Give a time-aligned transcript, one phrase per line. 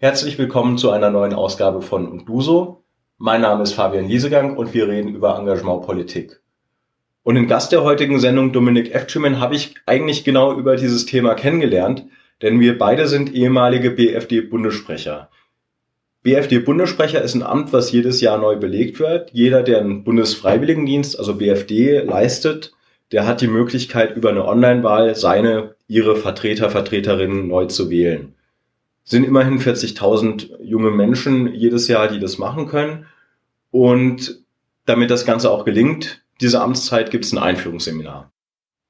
[0.00, 2.84] Herzlich willkommen zu einer neuen Ausgabe von Unduso.
[3.16, 6.40] Mein Name ist Fabian Liesegang und wir reden über Engagementpolitik.
[7.24, 11.34] Und den Gast der heutigen Sendung, Dominik Eftschimen, habe ich eigentlich genau über dieses Thema
[11.34, 12.04] kennengelernt,
[12.42, 15.30] denn wir beide sind ehemalige BFD-Bundessprecher.
[16.22, 19.32] BFD-Bundessprecher ist ein Amt, was jedes Jahr neu belegt wird.
[19.32, 22.72] Jeder, der einen Bundesfreiwilligendienst, also BFD, leistet,
[23.10, 28.36] der hat die Möglichkeit, über eine Online-Wahl seine, ihre Vertreter, Vertreterinnen neu zu wählen.
[29.08, 33.06] Sind immerhin 40.000 junge Menschen jedes Jahr, die das machen können.
[33.70, 34.42] Und
[34.84, 38.30] damit das Ganze auch gelingt, diese Amtszeit gibt es ein Einführungsseminar.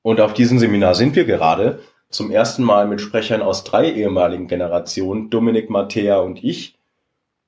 [0.03, 1.79] Und auf diesem Seminar sind wir gerade
[2.11, 6.75] zum ersten Mal mit Sprechern aus drei ehemaligen Generationen, Dominik, Mattea und ich.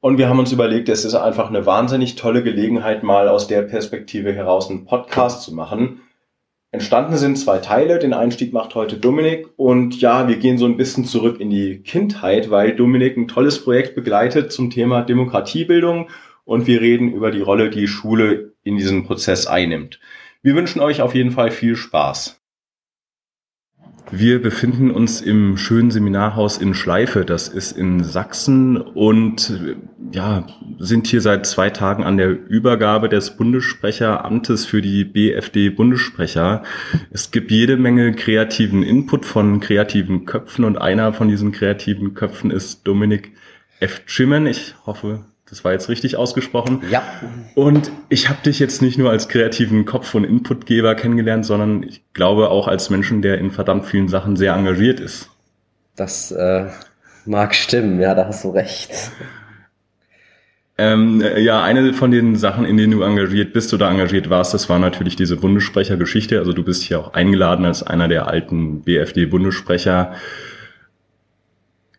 [0.01, 3.63] Und wir haben uns überlegt, es ist einfach eine wahnsinnig tolle Gelegenheit, mal aus der
[3.63, 6.03] Perspektive heraus einen Podcast zu machen,
[6.73, 7.99] Entstanden sind zwei Teile.
[7.99, 9.49] Den Einstieg macht heute Dominik.
[9.57, 13.65] Und ja, wir gehen so ein bisschen zurück in die Kindheit, weil Dominik ein tolles
[13.65, 16.09] Projekt begleitet zum Thema Demokratiebildung.
[16.45, 20.01] Und wir reden über die Rolle, die Schule in diesem Prozess einnimmt.
[20.43, 22.40] Wir wünschen euch auf jeden Fall viel Spaß.
[24.13, 29.53] Wir befinden uns im schönen Seminarhaus in Schleife, das ist in Sachsen und
[30.11, 30.47] ja,
[30.79, 36.65] sind hier seit zwei Tagen an der Übergabe des Bundessprecheramtes für die BFD-Bundessprecher.
[37.13, 42.51] Es gibt jede Menge kreativen Input von kreativen Köpfen und einer von diesen kreativen Köpfen
[42.51, 43.33] ist Dominik
[43.79, 44.03] F.
[44.07, 44.47] Schimmen.
[44.47, 46.83] Ich hoffe, das war jetzt richtig ausgesprochen.
[46.91, 47.03] Ja.
[47.57, 52.03] Und ich habe dich jetzt nicht nur als kreativen Kopf und Inputgeber kennengelernt, sondern ich
[52.13, 55.29] glaube auch als Menschen, der in verdammt vielen Sachen sehr engagiert ist.
[55.97, 56.67] Das äh,
[57.27, 58.93] mag stimmen, ja, da hast du recht.
[60.79, 64.69] Ähm, ja, eine von den Sachen, in denen du engagiert bist oder engagiert warst, das
[64.71, 66.39] war natürlich diese Bundessprechergeschichte.
[66.39, 70.15] Also du bist hier auch eingeladen als einer der alten BFD-Bundessprecher.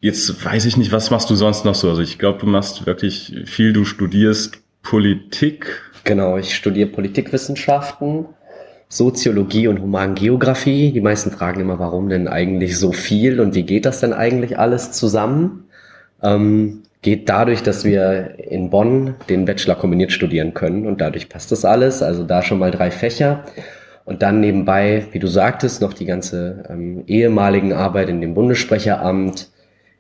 [0.03, 1.87] Jetzt weiß ich nicht, was machst du sonst noch so?
[1.87, 5.79] Also ich glaube, du machst wirklich viel, du studierst Politik.
[6.05, 8.25] Genau, ich studiere Politikwissenschaften,
[8.89, 10.91] Soziologie und Humangeografie.
[10.91, 14.57] Die meisten fragen immer, warum denn eigentlich so viel und wie geht das denn eigentlich
[14.57, 15.65] alles zusammen?
[16.23, 21.51] Ähm, geht dadurch, dass wir in Bonn den Bachelor kombiniert studieren können und dadurch passt
[21.51, 22.01] das alles.
[22.01, 23.43] Also da schon mal drei Fächer.
[24.05, 29.50] Und dann nebenbei, wie du sagtest, noch die ganze ähm, ehemaligen Arbeit in dem Bundessprecheramt,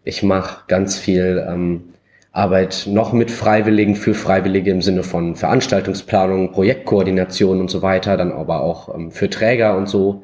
[0.03, 1.83] ich mache ganz viel ähm,
[2.31, 8.31] Arbeit noch mit Freiwilligen für Freiwillige im Sinne von Veranstaltungsplanung, Projektkoordination und so weiter, dann
[8.31, 10.23] aber auch ähm, für Träger und so.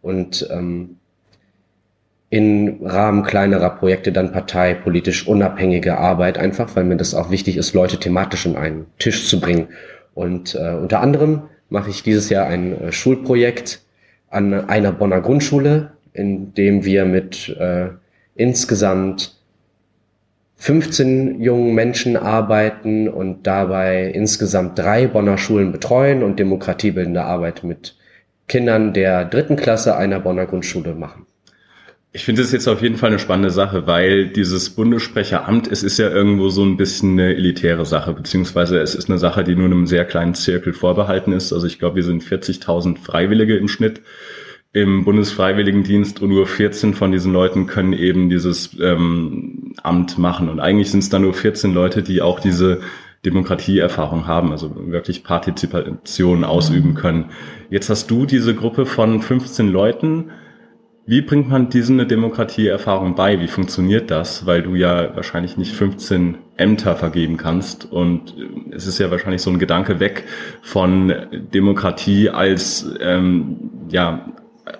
[0.00, 0.96] Und ähm,
[2.30, 7.74] in Rahmen kleinerer Projekte dann parteipolitisch unabhängige Arbeit, einfach weil mir das auch wichtig ist,
[7.74, 9.68] Leute thematisch an einen Tisch zu bringen.
[10.14, 13.82] Und äh, unter anderem mache ich dieses Jahr ein äh, Schulprojekt
[14.30, 17.88] an einer Bonner Grundschule, in dem wir mit äh,
[18.34, 19.36] insgesamt
[20.56, 27.96] 15 jungen Menschen arbeiten und dabei insgesamt drei Bonner Schulen betreuen und demokratiebildende Arbeit mit
[28.46, 31.26] Kindern der dritten Klasse einer Bonner Grundschule machen.
[32.14, 35.98] Ich finde es jetzt auf jeden Fall eine spannende Sache, weil dieses Bundessprecheramt, es ist
[35.98, 39.64] ja irgendwo so ein bisschen eine elitäre Sache, beziehungsweise es ist eine Sache, die nur
[39.64, 41.54] einem sehr kleinen Zirkel vorbehalten ist.
[41.54, 44.02] Also ich glaube, wir sind 40.000 Freiwillige im Schnitt
[44.72, 50.48] im Bundesfreiwilligendienst und nur 14 von diesen Leuten können eben dieses ähm, Amt machen.
[50.48, 52.80] Und eigentlich sind es dann nur 14 Leute, die auch diese
[53.24, 57.26] Demokratieerfahrung haben, also wirklich Partizipation ausüben können.
[57.70, 60.30] Jetzt hast du diese Gruppe von 15 Leuten.
[61.04, 63.40] Wie bringt man diesen eine Demokratieerfahrung bei?
[63.40, 64.46] Wie funktioniert das?
[64.46, 68.34] Weil du ja wahrscheinlich nicht 15 Ämter vergeben kannst und
[68.70, 70.24] es ist ja wahrscheinlich so ein Gedanke weg
[70.62, 71.12] von
[71.52, 74.32] Demokratie als ähm, ja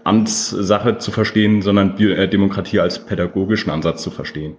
[0.04, 4.56] Amtssache zu verstehen, sondern äh, Demokratie als pädagogischen Ansatz zu verstehen.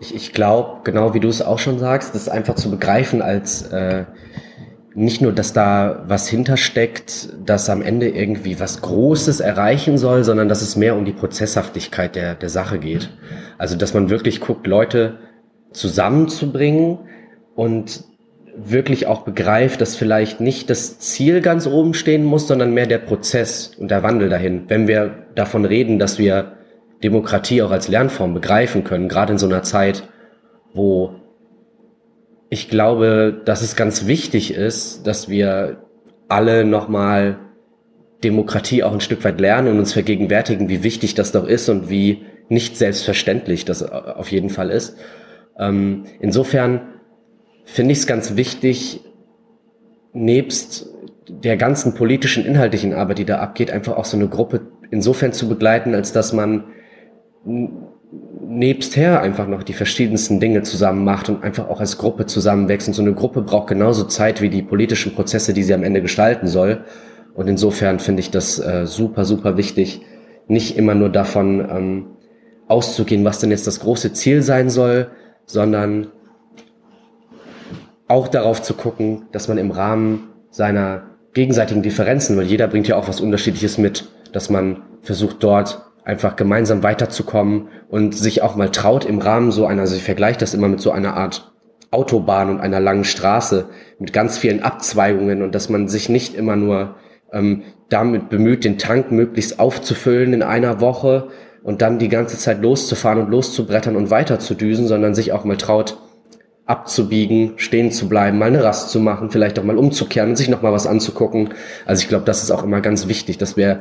[0.00, 3.62] Ich, ich glaube, genau wie du es auch schon sagst, das einfach zu begreifen als
[3.62, 4.04] äh,
[4.94, 10.48] nicht nur, dass da was hintersteckt, das am Ende irgendwie was Großes erreichen soll, sondern
[10.48, 13.10] dass es mehr um die Prozesshaftigkeit der, der Sache geht.
[13.58, 15.18] Also, dass man wirklich guckt, Leute
[15.72, 16.98] zusammenzubringen
[17.56, 18.04] und
[18.56, 22.98] wirklich auch begreift, dass vielleicht nicht das Ziel ganz oben stehen muss, sondern mehr der
[22.98, 24.64] Prozess und der Wandel dahin.
[24.68, 26.52] Wenn wir davon reden, dass wir
[27.02, 30.08] Demokratie auch als Lernform begreifen können, gerade in so einer Zeit,
[30.72, 31.16] wo
[32.48, 35.78] ich glaube, dass es ganz wichtig ist, dass wir
[36.28, 37.38] alle nochmal
[38.22, 41.90] Demokratie auch ein Stück weit lernen und uns vergegenwärtigen, wie wichtig das doch ist und
[41.90, 44.96] wie nicht selbstverständlich das auf jeden Fall ist.
[45.58, 46.93] Ähm, insofern
[47.64, 49.00] finde ich es ganz wichtig,
[50.12, 50.88] nebst
[51.28, 55.48] der ganzen politischen, inhaltlichen Arbeit, die da abgeht, einfach auch so eine Gruppe insofern zu
[55.48, 56.64] begleiten, als dass man
[58.46, 62.86] nebsther einfach noch die verschiedensten Dinge zusammen macht und einfach auch als Gruppe zusammenwächst.
[62.88, 66.02] Und so eine Gruppe braucht genauso Zeit wie die politischen Prozesse, die sie am Ende
[66.02, 66.84] gestalten soll.
[67.34, 70.02] Und insofern finde ich das äh, super, super wichtig,
[70.46, 72.06] nicht immer nur davon ähm,
[72.68, 75.08] auszugehen, was denn jetzt das große Ziel sein soll,
[75.46, 76.08] sondern
[78.14, 81.02] auch darauf zu gucken, dass man im Rahmen seiner
[81.32, 86.36] gegenseitigen Differenzen, weil jeder bringt ja auch was Unterschiedliches mit, dass man versucht dort einfach
[86.36, 90.54] gemeinsam weiterzukommen und sich auch mal traut im Rahmen so einer, also ich vergleiche das
[90.54, 91.52] immer mit so einer Art
[91.90, 93.66] Autobahn und einer langen Straße
[93.98, 96.94] mit ganz vielen Abzweigungen und dass man sich nicht immer nur
[97.32, 101.30] ähm, damit bemüht, den Tank möglichst aufzufüllen in einer Woche
[101.64, 105.44] und dann die ganze Zeit loszufahren und loszubrettern und weiter zu düsen, sondern sich auch
[105.44, 105.98] mal traut,
[106.66, 110.48] abzubiegen, stehen zu bleiben, mal eine Rast zu machen, vielleicht auch mal umzukehren und sich
[110.48, 111.50] noch mal was anzugucken.
[111.84, 113.80] Also ich glaube, das ist auch immer ganz wichtig, dass wir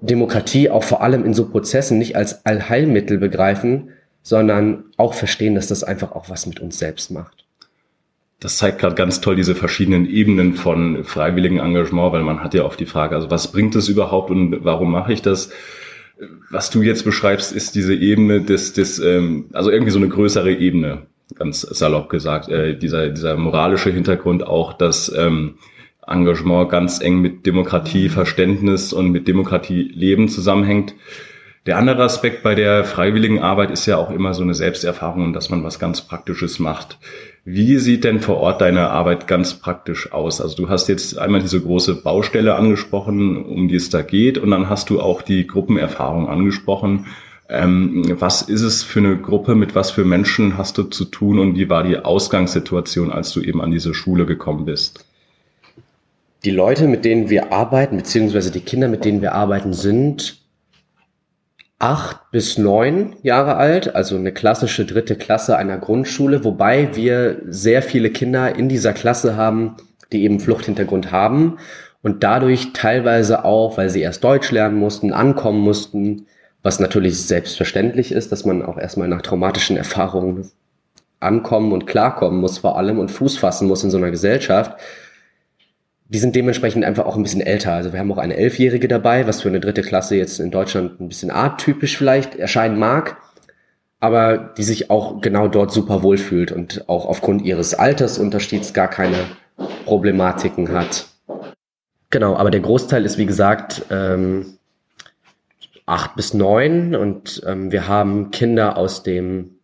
[0.00, 3.90] Demokratie auch vor allem in so Prozessen nicht als Allheilmittel begreifen,
[4.22, 7.44] sondern auch verstehen, dass das einfach auch was mit uns selbst macht.
[8.38, 12.64] Das zeigt gerade ganz toll diese verschiedenen Ebenen von freiwilligem Engagement, weil man hat ja
[12.64, 15.50] oft die Frage, also was bringt es überhaupt und warum mache ich das?
[16.50, 20.52] Was du jetzt beschreibst, ist diese Ebene des, des ähm, also irgendwie so eine größere
[20.52, 21.02] Ebene,
[21.36, 25.54] ganz salopp gesagt, äh, dieser, dieser moralische Hintergrund auch, dass ähm,
[26.06, 30.94] Engagement ganz eng mit Demokratieverständnis und mit Demokratieleben zusammenhängt.
[31.66, 35.50] Der andere Aspekt bei der freiwilligen Arbeit ist ja auch immer so eine Selbsterfahrung, dass
[35.50, 36.98] man was ganz Praktisches macht.
[37.44, 40.40] Wie sieht denn vor Ort deine Arbeit ganz praktisch aus?
[40.40, 44.50] Also du hast jetzt einmal diese große Baustelle angesprochen, um die es da geht, und
[44.50, 47.06] dann hast du auch die Gruppenerfahrung angesprochen.
[47.50, 49.56] Ähm, was ist es für eine Gruppe?
[49.56, 51.40] Mit was für Menschen hast du zu tun?
[51.40, 55.04] Und wie war die Ausgangssituation, als du eben an diese Schule gekommen bist?
[56.44, 60.38] Die Leute, mit denen wir arbeiten, beziehungsweise die Kinder, mit denen wir arbeiten, sind
[61.80, 67.82] acht bis neun Jahre alt, also eine klassische dritte Klasse einer Grundschule, wobei wir sehr
[67.82, 69.76] viele Kinder in dieser Klasse haben,
[70.12, 71.56] die eben Fluchthintergrund haben
[72.02, 76.26] und dadurch teilweise auch, weil sie erst Deutsch lernen mussten, ankommen mussten,
[76.62, 80.50] was natürlich selbstverständlich ist, dass man auch erstmal nach traumatischen Erfahrungen
[81.18, 84.78] ankommen und klarkommen muss vor allem und Fuß fassen muss in so einer Gesellschaft
[86.10, 87.72] die sind dementsprechend einfach auch ein bisschen älter.
[87.72, 91.00] Also wir haben auch eine Elfjährige dabei, was für eine dritte Klasse jetzt in Deutschland
[91.00, 93.16] ein bisschen arttypisch vielleicht erscheinen mag,
[94.00, 99.18] aber die sich auch genau dort super wohlfühlt und auch aufgrund ihres Altersunterschieds gar keine
[99.84, 101.06] Problematiken hat.
[102.10, 104.54] Genau, aber der Großteil ist wie gesagt ähm,
[105.90, 109.58] acht bis neun und ähm, wir haben Kinder aus dem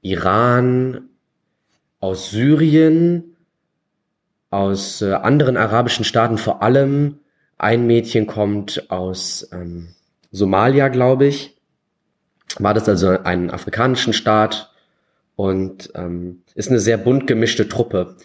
[0.00, 1.10] Iran,
[2.00, 3.36] aus Syrien,
[4.50, 7.18] aus äh, anderen arabischen Staaten vor allem.
[7.58, 9.94] Ein Mädchen kommt aus ähm,
[10.30, 11.56] Somalia, glaube ich.
[12.58, 14.72] War das also ein afrikanischen Staat
[15.34, 18.16] und ähm, ist eine sehr bunt gemischte Truppe.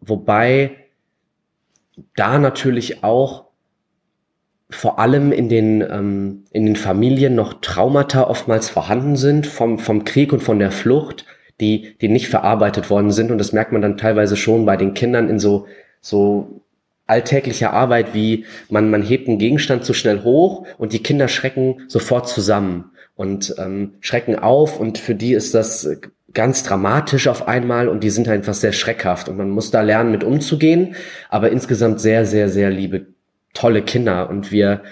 [0.00, 0.76] Wobei
[2.16, 3.43] da natürlich auch
[4.74, 10.04] vor allem in den, ähm, in den Familien noch Traumata oftmals vorhanden sind vom, vom
[10.04, 11.24] Krieg und von der Flucht,
[11.60, 13.30] die, die nicht verarbeitet worden sind.
[13.30, 15.66] Und das merkt man dann teilweise schon bei den Kindern in so,
[16.00, 16.60] so
[17.06, 21.82] alltäglicher Arbeit, wie man, man hebt einen Gegenstand zu schnell hoch und die Kinder schrecken
[21.88, 24.80] sofort zusammen und ähm, schrecken auf.
[24.80, 25.88] Und für die ist das
[26.32, 29.28] ganz dramatisch auf einmal und die sind einfach sehr schreckhaft.
[29.28, 30.96] Und man muss da lernen, mit umzugehen,
[31.30, 33.06] aber insgesamt sehr, sehr, sehr liebe,
[33.54, 34.28] tolle Kinder.
[34.28, 34.82] Und wir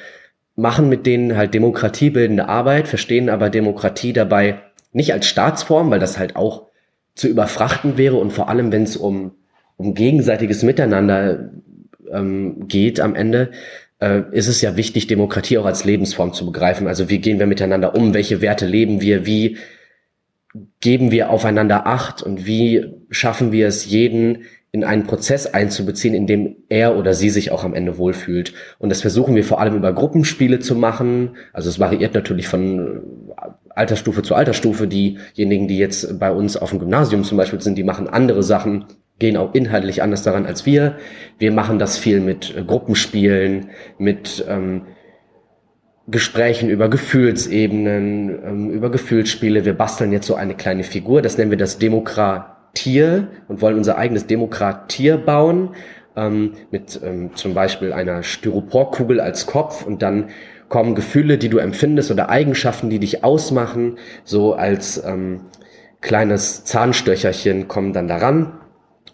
[0.57, 4.61] machen mit denen halt demokratiebildende Arbeit, verstehen aber Demokratie dabei
[4.93, 6.67] nicht als Staatsform, weil das halt auch
[7.15, 9.33] zu überfrachten wäre und vor allem, wenn es um,
[9.77, 11.51] um gegenseitiges Miteinander
[12.11, 13.51] ähm, geht am Ende,
[14.01, 16.87] äh, ist es ja wichtig, Demokratie auch als Lebensform zu begreifen.
[16.87, 19.59] Also wie gehen wir miteinander um, welche Werte leben wir, wie
[20.81, 22.23] geben wir aufeinander Acht?
[22.23, 27.29] Und wie schaffen wir es, jeden in einen Prozess einzubeziehen, in dem er oder sie
[27.29, 28.55] sich auch am Ende wohlfühlt.
[28.79, 31.37] Und das versuchen wir vor allem über Gruppenspiele zu machen.
[31.53, 33.03] Also es variiert natürlich von
[33.69, 34.89] Altersstufe zu Altersstufe.
[34.89, 38.87] Diejenigen, die jetzt bei uns auf dem Gymnasium zum Beispiel sind, die machen andere Sachen,
[39.19, 40.97] gehen auch inhaltlich anders daran als wir.
[41.39, 44.87] Wir machen das viel mit Gruppenspielen, mit ähm,
[46.09, 49.67] Gesprächen über Gefühlsebenen, ähm, über Gefühlsspiele.
[49.67, 51.79] Wir basteln jetzt so eine kleine Figur, das nennen wir das
[52.73, 55.71] Demokratier und wollen unser eigenes Demokratier bauen.
[56.15, 60.29] Ähm, mit ähm, zum Beispiel einer Styroporkugel als Kopf und dann
[60.69, 65.41] kommen Gefühle, die du empfindest oder Eigenschaften, die dich ausmachen, so als ähm,
[66.03, 68.53] kleines Zahnstöcherchen kommen dann daran.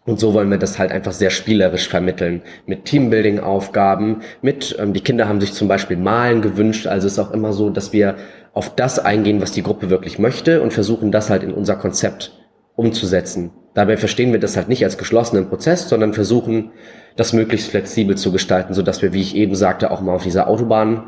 [0.07, 2.43] Und so wollen wir das halt einfach sehr spielerisch vermitteln.
[2.67, 6.89] Mit Teambuilding-Aufgaben, mit, ähm, die Kinder haben sich zum Beispiel Malen gewünscht.
[6.89, 8.17] Also ist auch immer so, dass wir
[8.55, 12.33] auf das eingehen, was die Gruppe wirklich möchte und versuchen das halt in unser Konzept
[12.79, 13.51] umzusetzen.
[13.75, 16.71] Dabei verstehen wir das halt nicht als geschlossenen Prozess, sondern versuchen,
[17.17, 20.23] das möglichst flexibel zu gestalten, so dass wir, wie ich eben sagte, auch mal auf
[20.23, 21.05] dieser Autobahn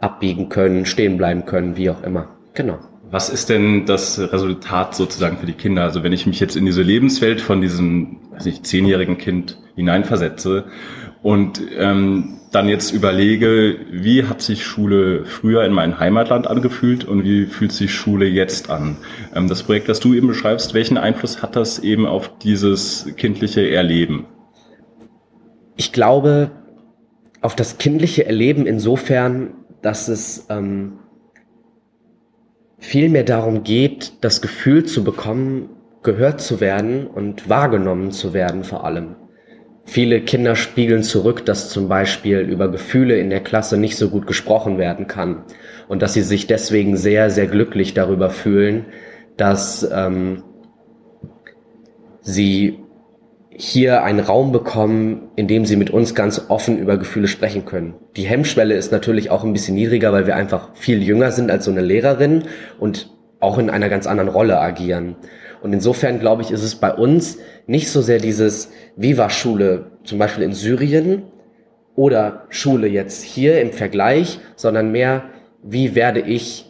[0.00, 2.28] abbiegen können, stehen bleiben können, wie auch immer.
[2.54, 2.78] Genau.
[3.10, 5.82] Was ist denn das Resultat sozusagen für die Kinder?
[5.82, 10.64] Also wenn ich mich jetzt in diese Lebenswelt von diesem, weiß nicht, zehnjährigen Kind hineinversetze
[11.22, 17.24] und ähm, dann jetzt überlege, wie hat sich Schule früher in meinem Heimatland angefühlt und
[17.24, 18.96] wie fühlt sich Schule jetzt an?
[19.34, 23.70] Ähm, das Projekt, das du eben beschreibst, welchen Einfluss hat das eben auf dieses kindliche
[23.70, 24.26] Erleben?
[25.76, 26.50] Ich glaube,
[27.40, 30.98] auf das kindliche Erleben insofern, dass es ähm,
[32.78, 35.70] viel mehr darum geht, das Gefühl zu bekommen,
[36.02, 39.16] gehört zu werden und wahrgenommen zu werden vor allem.
[39.84, 44.26] Viele Kinder spiegeln zurück, dass zum Beispiel über Gefühle in der Klasse nicht so gut
[44.26, 45.44] gesprochen werden kann
[45.88, 48.86] und dass sie sich deswegen sehr, sehr glücklich darüber fühlen,
[49.36, 50.44] dass ähm,
[52.20, 52.78] sie
[53.50, 57.94] hier einen Raum bekommen, in dem sie mit uns ganz offen über Gefühle sprechen können.
[58.16, 61.66] Die Hemmschwelle ist natürlich auch ein bisschen niedriger, weil wir einfach viel jünger sind als
[61.66, 62.44] so eine Lehrerin
[62.78, 63.10] und
[63.40, 65.16] auch in einer ganz anderen Rolle agieren.
[65.62, 70.44] Und insofern glaube ich, ist es bei uns nicht so sehr dieses Viva-Schule, zum Beispiel
[70.44, 71.22] in Syrien
[71.94, 75.24] oder Schule jetzt hier im Vergleich, sondern mehr,
[75.62, 76.66] wie werde ich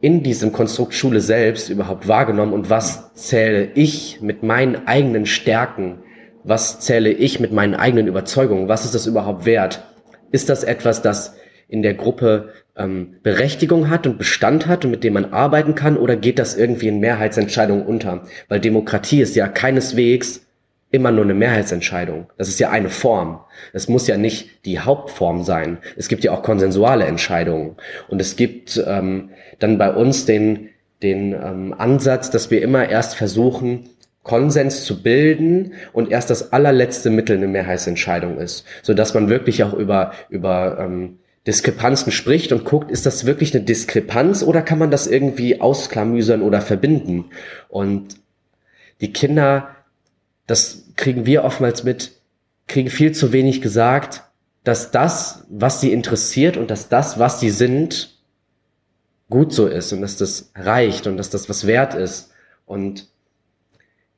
[0.00, 6.00] in diesem Konstrukt Schule selbst überhaupt wahrgenommen und was zähle ich mit meinen eigenen Stärken,
[6.44, 9.82] was zähle ich mit meinen eigenen Überzeugungen, was ist das überhaupt wert?
[10.30, 11.36] Ist das etwas, das
[11.68, 15.96] in der Gruppe ähm, Berechtigung hat und Bestand hat und mit dem man arbeiten kann
[15.96, 18.24] oder geht das irgendwie in Mehrheitsentscheidungen unter?
[18.48, 20.46] Weil Demokratie ist ja keineswegs
[20.90, 22.32] immer nur eine Mehrheitsentscheidung.
[22.38, 23.40] Das ist ja eine Form.
[23.72, 25.78] Es muss ja nicht die Hauptform sein.
[25.96, 27.76] Es gibt ja auch konsensuale Entscheidungen.
[28.08, 30.70] Und es gibt ähm, dann bei uns den,
[31.02, 33.90] den ähm, Ansatz, dass wir immer erst versuchen,
[34.22, 39.62] Konsens zu bilden und erst das allerletzte Mittel eine Mehrheitsentscheidung ist, so dass man wirklich
[39.62, 44.78] auch über über ähm, Diskrepanzen spricht und guckt, ist das wirklich eine Diskrepanz oder kann
[44.78, 47.26] man das irgendwie ausklamüsern oder verbinden?
[47.68, 48.16] Und
[49.00, 49.68] die Kinder,
[50.46, 52.12] das kriegen wir oftmals mit,
[52.66, 54.24] kriegen viel zu wenig gesagt,
[54.64, 58.16] dass das, was sie interessiert und dass das, was sie sind,
[59.30, 62.32] gut so ist und dass das reicht und dass das was wert ist.
[62.64, 63.08] Und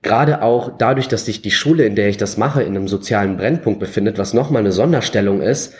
[0.00, 3.36] gerade auch dadurch, dass sich die Schule, in der ich das mache, in einem sozialen
[3.36, 5.74] Brennpunkt befindet, was nochmal eine Sonderstellung ist,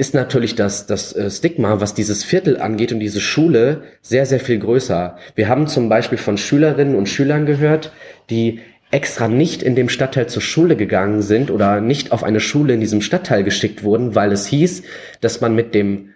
[0.00, 4.40] ist natürlich das, das äh, Stigma, was dieses Viertel angeht und diese Schule, sehr, sehr
[4.40, 5.18] viel größer.
[5.34, 7.92] Wir haben zum Beispiel von Schülerinnen und Schülern gehört,
[8.30, 12.72] die extra nicht in dem Stadtteil zur Schule gegangen sind oder nicht auf eine Schule
[12.72, 14.84] in diesem Stadtteil geschickt wurden, weil es hieß,
[15.20, 16.14] dass man mit dem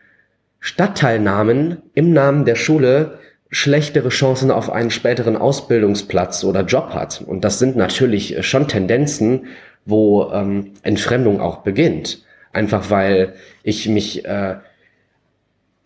[0.61, 3.19] Stadtteilnamen im Namen der Schule
[3.51, 7.23] schlechtere Chancen auf einen späteren Ausbildungsplatz oder Job hat.
[7.27, 9.49] Und das sind natürlich schon Tendenzen,
[9.85, 12.25] wo ähm, Entfremdung auch beginnt.
[12.55, 14.57] Einfach weil ich mich äh,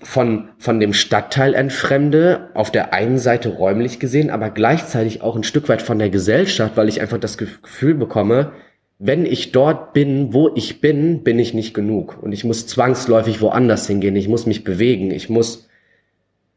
[0.01, 5.43] von, von dem Stadtteil entfremde, auf der einen Seite räumlich gesehen, aber gleichzeitig auch ein
[5.43, 8.53] Stück weit von der Gesellschaft, weil ich einfach das Gefühl bekomme,
[8.99, 12.21] wenn ich dort bin, wo ich bin, bin ich nicht genug.
[12.21, 14.17] Und ich muss zwangsläufig woanders hingehen.
[14.17, 15.13] Ich muss mich bewegen.
[15.13, 15.69] Ich muss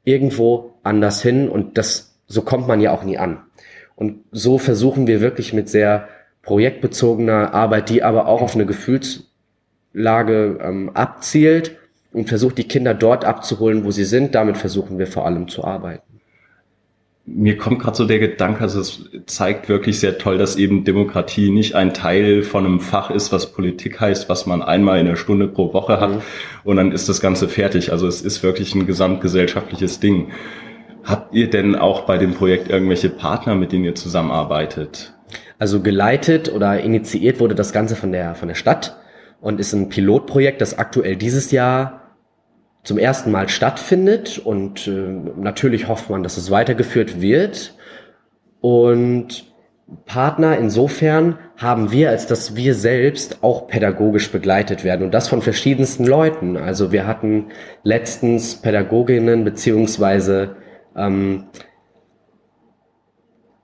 [0.03, 1.49] irgendwo anders hin.
[1.49, 3.43] Und das, so kommt man ja auch nie an.
[3.95, 6.07] Und so versuchen wir wirklich mit sehr
[6.41, 9.30] projektbezogener Arbeit, die aber auch auf eine Gefühls,
[9.93, 11.77] Lage ähm, abzielt
[12.13, 14.35] und versucht, die Kinder dort abzuholen, wo sie sind.
[14.35, 16.11] Damit versuchen wir vor allem zu arbeiten.
[17.25, 21.51] Mir kommt gerade so der Gedanke, also es zeigt wirklich sehr toll, dass eben Demokratie
[21.51, 25.15] nicht ein Teil von einem Fach ist, was Politik heißt, was man einmal in einer
[25.15, 26.21] Stunde pro Woche hat mhm.
[26.63, 27.91] und dann ist das Ganze fertig.
[27.91, 30.31] Also es ist wirklich ein gesamtgesellschaftliches Ding.
[31.03, 35.13] Habt ihr denn auch bei dem Projekt irgendwelche Partner, mit denen ihr zusammenarbeitet?
[35.59, 38.97] Also geleitet oder initiiert wurde das Ganze von der, von der Stadt
[39.41, 42.01] und ist ein Pilotprojekt, das aktuell dieses Jahr
[42.83, 47.75] zum ersten Mal stattfindet und äh, natürlich hofft man, dass es weitergeführt wird.
[48.59, 49.51] Und
[50.05, 55.41] Partner insofern haben wir, als dass wir selbst auch pädagogisch begleitet werden und das von
[55.41, 56.57] verschiedensten Leuten.
[56.57, 57.47] Also wir hatten
[57.83, 60.55] letztens Pädagoginnen beziehungsweise
[60.95, 61.45] ähm,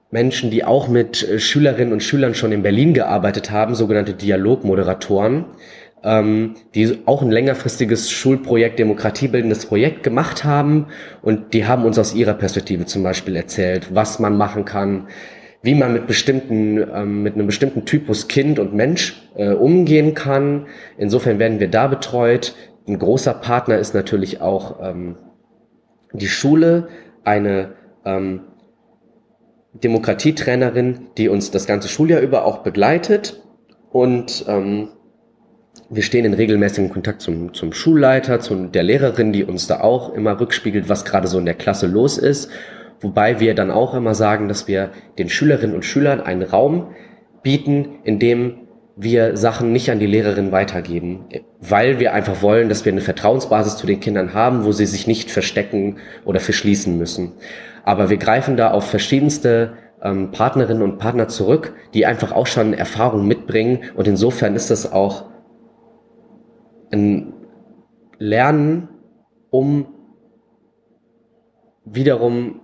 [0.09, 5.45] Menschen, die auch mit äh, Schülerinnen und Schülern schon in Berlin gearbeitet haben, sogenannte Dialogmoderatoren,
[6.03, 10.87] ähm, die auch ein längerfristiges Schulprojekt, demokratiebildendes Projekt gemacht haben.
[11.21, 15.07] Und die haben uns aus ihrer Perspektive zum Beispiel erzählt, was man machen kann,
[15.61, 20.67] wie man mit bestimmten, ähm, mit einem bestimmten Typus Kind und Mensch äh, umgehen kann.
[20.97, 22.55] Insofern werden wir da betreut.
[22.87, 25.17] Ein großer Partner ist natürlich auch ähm,
[26.13, 26.87] die Schule
[27.25, 27.73] eine
[28.05, 28.41] ähm,
[29.83, 33.41] Demokratietrainerin, die uns das ganze Schuljahr über auch begleitet
[33.91, 34.89] und ähm,
[35.89, 40.13] wir stehen in regelmäßigem Kontakt zum, zum Schulleiter, zu der Lehrerin, die uns da auch
[40.13, 42.49] immer rückspiegelt, was gerade so in der Klasse los ist.
[42.99, 46.87] Wobei wir dann auch immer sagen, dass wir den Schülerinnen und Schülern einen Raum
[47.41, 48.67] bieten, in dem
[48.97, 51.25] wir Sachen nicht an die Lehrerin weitergeben,
[51.61, 55.05] weil wir einfach wollen, dass wir eine Vertrauensbasis zu den Kindern haben, wo sie sich
[55.05, 57.33] nicht verstecken oder verschließen müssen.
[57.87, 62.73] Aber wir greifen da auf verschiedenste ähm, Partnerinnen und Partner zurück, die einfach auch schon
[62.73, 65.27] Erfahrung mitbringen und insofern ist das auch
[66.91, 67.31] ein
[68.19, 68.89] Lernen,
[69.51, 69.85] um
[71.85, 72.59] wiederum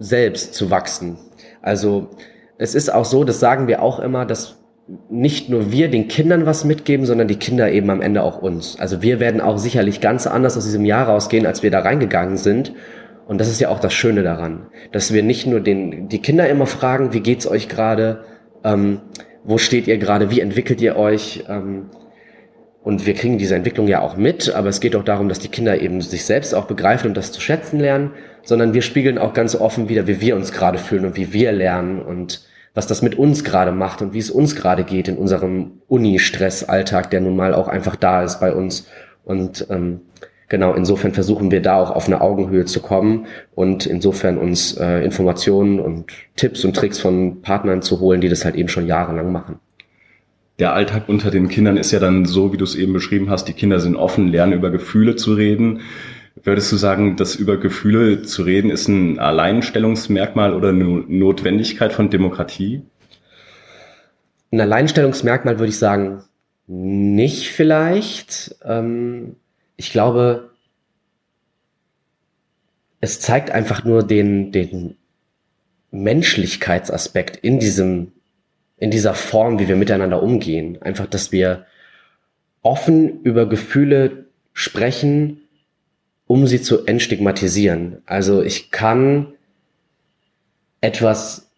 [0.00, 1.18] selbst zu wachsen.
[1.60, 2.08] Also
[2.58, 4.56] es ist auch so, das sagen wir auch immer, dass
[5.10, 8.80] nicht nur wir den Kindern was mitgeben, sondern die Kinder eben am Ende auch uns.
[8.80, 12.36] Also wir werden auch sicherlich ganz anders aus diesem Jahr rausgehen, als wir da reingegangen
[12.36, 12.72] sind.
[13.26, 16.48] Und das ist ja auch das Schöne daran, dass wir nicht nur den, die Kinder
[16.48, 18.24] immer fragen, wie geht's euch gerade,
[18.64, 19.00] ähm,
[19.44, 21.90] wo steht ihr gerade, wie entwickelt ihr euch, ähm,
[22.82, 25.48] und wir kriegen diese Entwicklung ja auch mit, aber es geht auch darum, dass die
[25.48, 28.10] Kinder eben sich selbst auch begreifen und das zu schätzen lernen,
[28.42, 31.52] sondern wir spiegeln auch ganz offen wieder, wie wir uns gerade fühlen und wie wir
[31.52, 35.16] lernen und was das mit uns gerade macht und wie es uns gerade geht in
[35.16, 38.88] unserem Uni-Stress-Alltag, der nun mal auch einfach da ist bei uns.
[39.24, 40.00] Und ähm,
[40.52, 45.04] genau, insofern versuchen wir da auch auf eine Augenhöhe zu kommen und insofern uns äh,
[45.04, 49.32] Informationen und Tipps und Tricks von Partnern zu holen, die das halt eben schon jahrelang
[49.32, 49.58] machen
[50.58, 53.46] der Alltag unter den Kindern ist ja dann so, wie du es eben beschrieben hast,
[53.46, 55.80] die Kinder sind offen, lernen über Gefühle zu reden.
[56.44, 62.10] Würdest du sagen, dass über Gefühle zu reden ist ein Alleinstellungsmerkmal oder eine Notwendigkeit von
[62.10, 62.82] Demokratie?
[64.52, 66.22] Ein Alleinstellungsmerkmal würde ich sagen,
[66.68, 68.54] nicht vielleicht.
[68.64, 69.36] Ähm,
[69.76, 70.50] ich glaube,
[73.00, 74.96] es zeigt einfach nur den, den
[75.90, 78.12] Menschlichkeitsaspekt in diesem
[78.82, 80.82] in dieser Form, wie wir miteinander umgehen.
[80.82, 81.66] Einfach, dass wir
[82.62, 85.42] offen über Gefühle sprechen,
[86.26, 88.02] um sie zu entstigmatisieren.
[88.06, 89.34] Also ich kann
[90.80, 91.48] etwas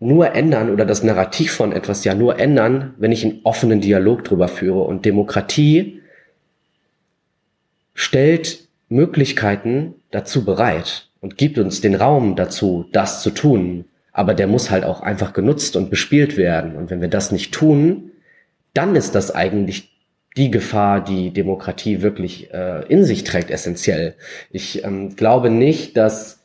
[0.00, 4.24] nur ändern oder das Narrativ von etwas ja nur ändern, wenn ich einen offenen Dialog
[4.24, 4.80] drüber führe.
[4.80, 6.02] Und Demokratie
[7.96, 14.46] stellt Möglichkeiten dazu bereit und gibt uns den Raum dazu, das zu tun aber der
[14.46, 16.74] muss halt auch einfach genutzt und bespielt werden.
[16.74, 18.12] Und wenn wir das nicht tun,
[18.72, 19.90] dann ist das eigentlich
[20.38, 24.14] die Gefahr, die Demokratie wirklich äh, in sich trägt, essentiell.
[24.50, 26.40] Ich ähm, glaube nicht, dass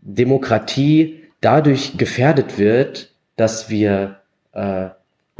[0.00, 4.16] Demokratie dadurch gefährdet wird, dass wir
[4.52, 4.88] äh,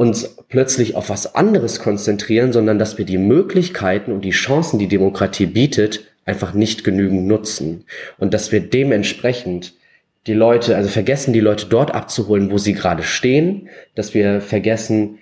[0.01, 4.87] uns plötzlich auf was anderes konzentrieren, sondern dass wir die Möglichkeiten und die Chancen, die
[4.87, 7.85] Demokratie bietet, einfach nicht genügend nutzen.
[8.17, 9.75] Und dass wir dementsprechend
[10.25, 15.19] die Leute, also vergessen die Leute dort abzuholen, wo sie gerade stehen, dass wir vergessen,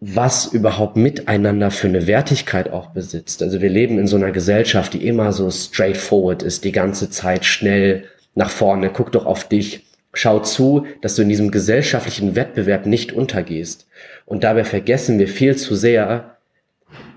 [0.00, 3.44] was überhaupt miteinander für eine Wertigkeit auch besitzt.
[3.44, 7.44] Also wir leben in so einer Gesellschaft, die immer so straightforward ist, die ganze Zeit
[7.44, 8.90] schnell nach vorne.
[8.92, 9.84] Guck doch auf dich.
[10.12, 13.86] Schau zu, dass du in diesem gesellschaftlichen Wettbewerb nicht untergehst.
[14.24, 16.36] Und dabei vergessen wir viel zu sehr,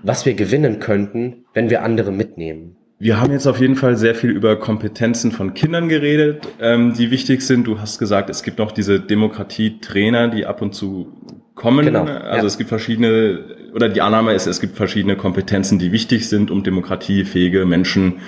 [0.02, 2.76] was wir gewinnen könnten, wenn wir andere mitnehmen.
[2.98, 7.10] Wir haben jetzt auf jeden Fall sehr viel über Kompetenzen von Kindern geredet, ähm, die
[7.10, 7.66] wichtig sind.
[7.66, 11.12] Du hast gesagt, es gibt noch diese Demokratietrainer, die ab und zu
[11.56, 11.84] kommen.
[11.84, 12.44] Genau, also ja.
[12.44, 13.40] es gibt verschiedene,
[13.74, 18.20] oder die Annahme ist, es gibt verschiedene Kompetenzen, die wichtig sind, um demokratiefähige Menschen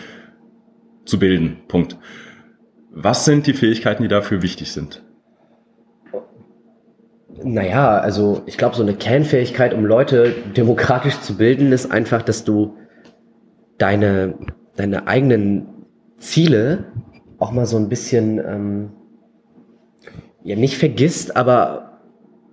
[1.04, 1.58] zu bilden.
[1.68, 1.96] Punkt.
[2.96, 5.02] Was sind die Fähigkeiten, die dafür wichtig sind?
[7.42, 12.44] Naja, also ich glaube, so eine Kernfähigkeit, um Leute demokratisch zu bilden, ist einfach, dass
[12.44, 12.76] du
[13.78, 14.34] deine
[14.76, 15.86] deine eigenen
[16.18, 16.92] Ziele
[17.38, 18.90] auch mal so ein bisschen ähm,
[20.42, 22.00] ja nicht vergisst, aber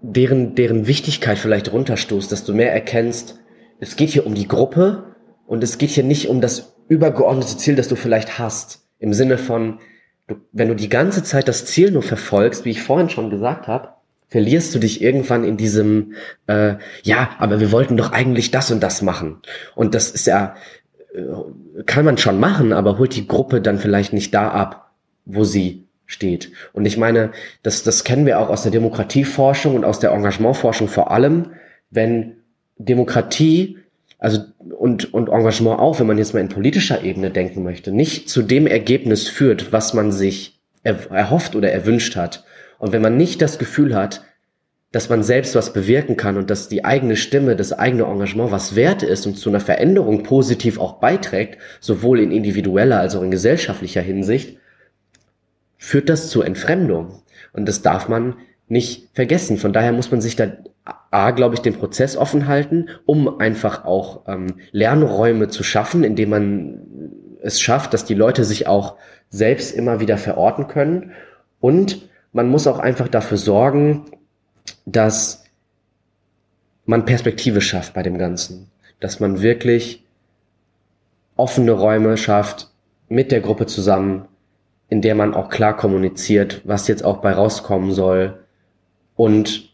[0.01, 3.39] deren, deren Wichtigkeit vielleicht runterstoßt, dass du mehr erkennst,
[3.79, 7.75] es geht hier um die Gruppe und es geht hier nicht um das übergeordnete Ziel,
[7.75, 8.87] das du vielleicht hast.
[8.99, 9.79] Im Sinne von,
[10.31, 13.67] du, wenn du die ganze Zeit das Ziel nur verfolgst, wie ich vorhin schon gesagt
[13.67, 13.89] habe,
[14.27, 16.13] verlierst du dich irgendwann in diesem,
[16.47, 19.41] äh, ja, aber wir wollten doch eigentlich das und das machen.
[19.75, 20.55] Und das ist ja,
[21.13, 24.91] äh, kann man schon machen, aber holt die Gruppe dann vielleicht nicht da ab,
[25.25, 26.51] wo sie steht.
[26.73, 30.87] Und ich meine, das, das kennen wir auch aus der Demokratieforschung und aus der Engagementforschung
[30.87, 31.51] vor allem,
[31.89, 32.37] wenn
[32.77, 33.77] Demokratie,
[34.21, 34.43] also
[34.77, 38.43] und, und Engagement auch, wenn man jetzt mal in politischer Ebene denken möchte, nicht zu
[38.43, 42.45] dem Ergebnis führt, was man sich er, erhofft oder erwünscht hat.
[42.77, 44.23] Und wenn man nicht das Gefühl hat,
[44.91, 48.75] dass man selbst was bewirken kann und dass die eigene Stimme, das eigene Engagement was
[48.75, 53.31] wert ist und zu einer Veränderung positiv auch beiträgt, sowohl in individueller als auch in
[53.31, 54.57] gesellschaftlicher Hinsicht,
[55.77, 57.23] führt das zur Entfremdung.
[57.53, 58.35] Und das darf man
[58.71, 59.57] nicht vergessen.
[59.57, 60.53] Von daher muss man sich da
[61.11, 66.29] A, glaube ich, den Prozess offen halten, um einfach auch ähm, Lernräume zu schaffen, indem
[66.29, 66.79] man
[67.41, 68.95] es schafft, dass die Leute sich auch
[69.29, 71.11] selbst immer wieder verorten können.
[71.59, 74.05] Und man muss auch einfach dafür sorgen,
[74.85, 75.43] dass
[76.85, 78.71] man Perspektive schafft bei dem Ganzen.
[79.01, 80.05] Dass man wirklich
[81.35, 82.69] offene Räume schafft
[83.09, 84.29] mit der Gruppe zusammen,
[84.87, 88.40] in der man auch klar kommuniziert, was jetzt auch bei rauskommen soll
[89.21, 89.69] und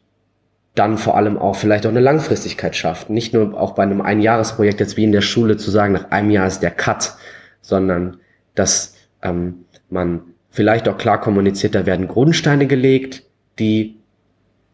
[0.76, 3.10] dann vor allem auch vielleicht auch eine Langfristigkeit schafft.
[3.10, 6.32] Nicht nur auch bei einem Einjahresprojekt jetzt wie in der Schule zu sagen, nach einem
[6.32, 7.14] Jahr ist der Cut,
[7.62, 8.18] sondern
[8.56, 13.24] dass ähm, man vielleicht auch klar kommuniziert, da werden Grundsteine gelegt,
[13.58, 13.96] die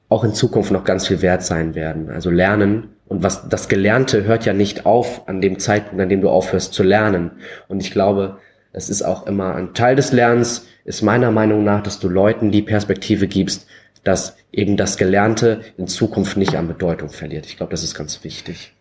[0.09, 2.09] auch in Zukunft noch ganz viel wert sein werden.
[2.09, 6.21] Also lernen und was das Gelernte hört ja nicht auf an dem Zeitpunkt, an dem
[6.21, 7.29] du aufhörst zu lernen.
[7.67, 8.39] Und ich glaube,
[8.71, 12.49] es ist auch immer ein Teil des Lernens, ist meiner Meinung nach, dass du Leuten
[12.49, 13.67] die Perspektive gibst,
[14.03, 17.45] dass eben das Gelernte in Zukunft nicht an Bedeutung verliert.
[17.45, 18.73] Ich glaube, das ist ganz wichtig.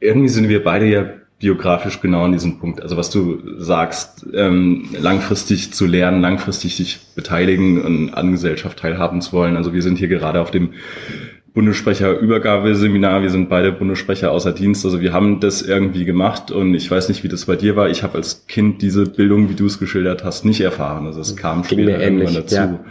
[0.00, 1.06] Irgendwie sind wir beide ja
[1.38, 2.80] biografisch genau an diesem Punkt.
[2.80, 9.20] Also was du sagst, ähm, langfristig zu lernen, langfristig sich beteiligen und an Gesellschaft teilhaben
[9.20, 9.56] zu wollen.
[9.56, 10.70] Also wir sind hier gerade auf dem
[11.52, 13.22] Bundessprecher-Übergabeseminar.
[13.22, 14.84] Wir sind beide Bundessprecher außer Dienst.
[14.84, 17.90] Also wir haben das irgendwie gemacht und ich weiß nicht, wie das bei dir war.
[17.90, 21.06] Ich habe als Kind diese Bildung, wie du es geschildert hast, nicht erfahren.
[21.06, 22.54] Also es kam später irgendwann dazu.
[22.54, 22.84] Ja.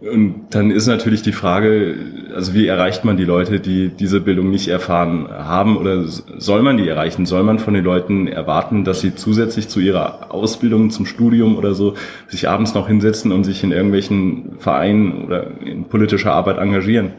[0.00, 1.96] Und dann ist natürlich die Frage,
[2.34, 6.76] also wie erreicht man die Leute, die diese Bildung nicht erfahren haben oder soll man
[6.76, 7.26] die erreichen?
[7.26, 11.74] Soll man von den Leuten erwarten, dass sie zusätzlich zu ihrer Ausbildung, zum Studium oder
[11.74, 11.94] so
[12.28, 17.12] sich abends noch hinsetzen und sich in irgendwelchen Vereinen oder in politischer Arbeit engagieren?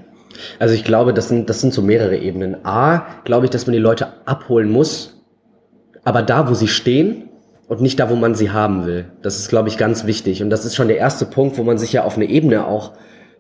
[0.58, 2.66] Also ich glaube, das sind, das sind so mehrere Ebenen.
[2.66, 5.22] A, glaube ich, dass man die Leute abholen muss,
[6.06, 7.29] aber da, wo sie stehen,
[7.70, 9.06] und nicht da, wo man sie haben will.
[9.22, 10.42] Das ist, glaube ich, ganz wichtig.
[10.42, 12.94] Und das ist schon der erste Punkt, wo man sich ja auf eine Ebene auch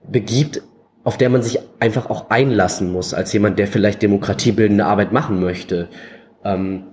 [0.07, 0.61] begibt,
[1.03, 5.39] auf der man sich einfach auch einlassen muss, als jemand, der vielleicht demokratiebildende Arbeit machen
[5.39, 5.89] möchte.
[6.45, 6.83] Ähm,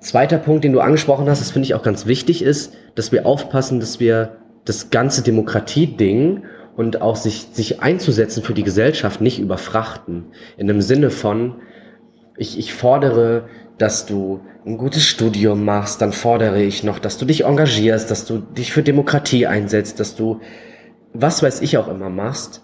[0.00, 3.26] zweiter Punkt, den du angesprochen hast, das finde ich auch ganz wichtig ist, dass wir
[3.26, 6.44] aufpassen, dass wir das ganze Demokratieding
[6.76, 10.24] und auch sich, sich einzusetzen für die Gesellschaft nicht überfrachten.
[10.56, 11.56] In dem Sinne von,
[12.38, 17.24] ich, ich fordere, dass du ein gutes Studium machst, dann fordere ich noch, dass du
[17.24, 20.40] dich engagierst, dass du dich für Demokratie einsetzt, dass du
[21.14, 22.62] was weiß ich auch immer machst.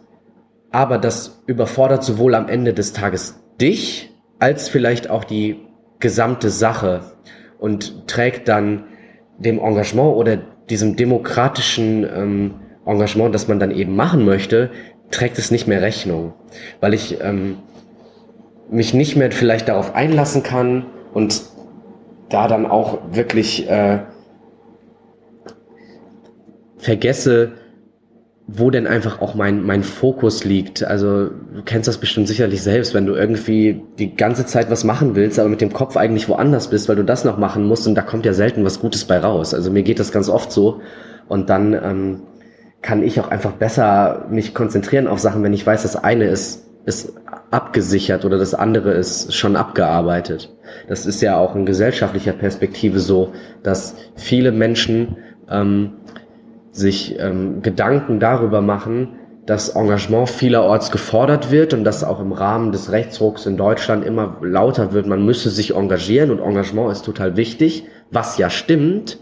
[0.71, 5.67] Aber das überfordert sowohl am Ende des Tages dich als vielleicht auch die
[5.99, 7.01] gesamte Sache
[7.59, 8.85] und trägt dann
[9.39, 10.37] dem Engagement oder
[10.69, 14.71] diesem demokratischen ähm, Engagement, das man dann eben machen möchte,
[15.11, 16.35] trägt es nicht mehr Rechnung,
[16.81, 17.57] weil ich ähm,
[18.71, 21.43] mich nicht mehr vielleicht darauf einlassen kann und
[22.29, 24.01] da dann auch wirklich äh,
[26.79, 27.53] vergesse,
[28.51, 30.83] wo denn einfach auch mein, mein Fokus liegt.
[30.83, 35.15] Also du kennst das bestimmt sicherlich selbst, wenn du irgendwie die ganze Zeit was machen
[35.15, 37.95] willst, aber mit dem Kopf eigentlich woanders bist, weil du das noch machen musst und
[37.95, 39.53] da kommt ja selten was Gutes bei raus.
[39.53, 40.81] Also mir geht das ganz oft so
[41.29, 42.23] und dann ähm,
[42.81, 46.65] kann ich auch einfach besser mich konzentrieren auf Sachen, wenn ich weiß, das eine ist,
[46.87, 47.13] ist
[47.51, 50.55] abgesichert oder das andere ist schon abgearbeitet.
[50.89, 53.33] Das ist ja auch in gesellschaftlicher Perspektive so,
[53.63, 55.17] dass viele Menschen
[55.51, 55.93] ähm,
[56.73, 59.15] sich ähm, Gedanken darüber machen,
[59.47, 64.37] dass Engagement vielerorts gefordert wird und dass auch im Rahmen des Rechtsrucks in Deutschland immer
[64.43, 69.19] lauter wird, man müsse sich engagieren und Engagement ist total wichtig, was ja stimmt.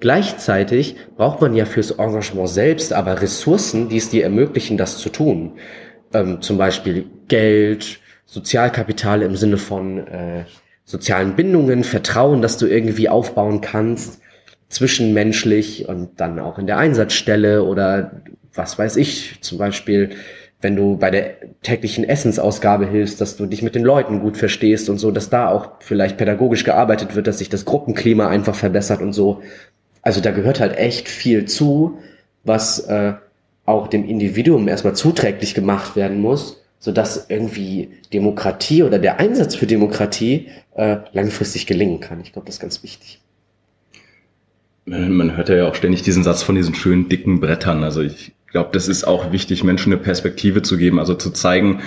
[0.00, 5.10] Gleichzeitig braucht man ja fürs Engagement selbst aber Ressourcen, die es dir ermöglichen, das zu
[5.10, 5.52] tun
[6.12, 10.44] ähm, zum Beispiel Geld, Sozialkapital im Sinne von äh,
[10.84, 14.20] sozialen Bindungen, Vertrauen, dass du irgendwie aufbauen kannst,
[14.68, 18.22] zwischenmenschlich und dann auch in der Einsatzstelle oder
[18.54, 20.10] was weiß ich, zum Beispiel,
[20.60, 24.88] wenn du bei der täglichen Essensausgabe hilfst, dass du dich mit den Leuten gut verstehst
[24.88, 29.00] und so, dass da auch vielleicht pädagogisch gearbeitet wird, dass sich das Gruppenklima einfach verbessert
[29.00, 29.42] und so.
[30.02, 31.98] Also da gehört halt echt viel zu,
[32.44, 33.14] was äh,
[33.66, 39.66] auch dem Individuum erstmal zuträglich gemacht werden muss, sodass irgendwie Demokratie oder der Einsatz für
[39.66, 42.20] Demokratie äh, langfristig gelingen kann.
[42.20, 43.20] Ich glaube, das ist ganz wichtig.
[44.86, 47.84] Man hört ja auch ständig diesen Satz von diesen schönen dicken Brettern.
[47.84, 51.82] Also ich glaube, das ist auch wichtig, Menschen eine Perspektive zu geben, also zu zeigen,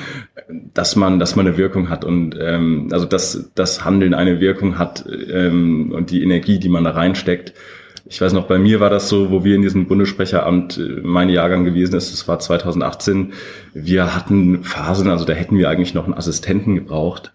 [0.73, 4.77] dass man, dass man eine Wirkung hat und ähm, also dass das Handeln eine Wirkung
[4.77, 7.54] hat ähm, und die Energie, die man da reinsteckt,
[8.12, 11.30] ich weiß noch, bei mir war das so, wo wir in diesem Bundessprecheramt, äh, mein
[11.30, 13.32] Jahrgang gewesen ist, das war 2018,
[13.74, 17.32] wir hatten Phasen, also da hätten wir eigentlich noch einen Assistenten gebraucht,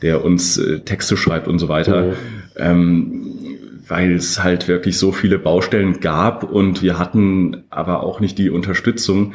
[0.00, 2.02] der uns äh, Texte schreibt und so weiter.
[2.02, 2.14] Mhm.
[2.56, 3.28] Ähm,
[3.88, 8.48] weil es halt wirklich so viele Baustellen gab und wir hatten aber auch nicht die
[8.48, 9.34] Unterstützung.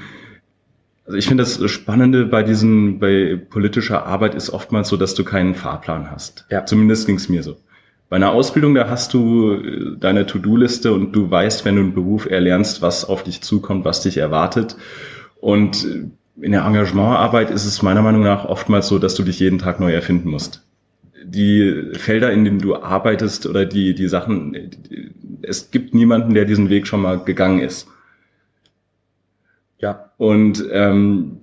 [1.05, 5.25] Also ich finde das Spannende bei diesen, bei politischer Arbeit ist oftmals so, dass du
[5.25, 6.45] keinen Fahrplan hast.
[6.49, 6.65] Ja.
[6.65, 7.57] Zumindest ging es mir so.
[8.09, 11.93] Bei einer Ausbildung, da hast du äh, deine To-Do-Liste und du weißt, wenn du einen
[11.93, 14.77] Beruf erlernst, was auf dich zukommt, was dich erwartet.
[15.41, 16.05] Und äh,
[16.39, 19.79] in der Engagementarbeit ist es meiner Meinung nach oftmals so, dass du dich jeden Tag
[19.79, 20.63] neu erfinden musst.
[21.25, 24.55] Die Felder, in denen du arbeitest oder die, die Sachen,
[25.41, 27.87] es gibt niemanden, der diesen Weg schon mal gegangen ist.
[29.79, 30.11] Ja.
[30.17, 31.41] Und ähm,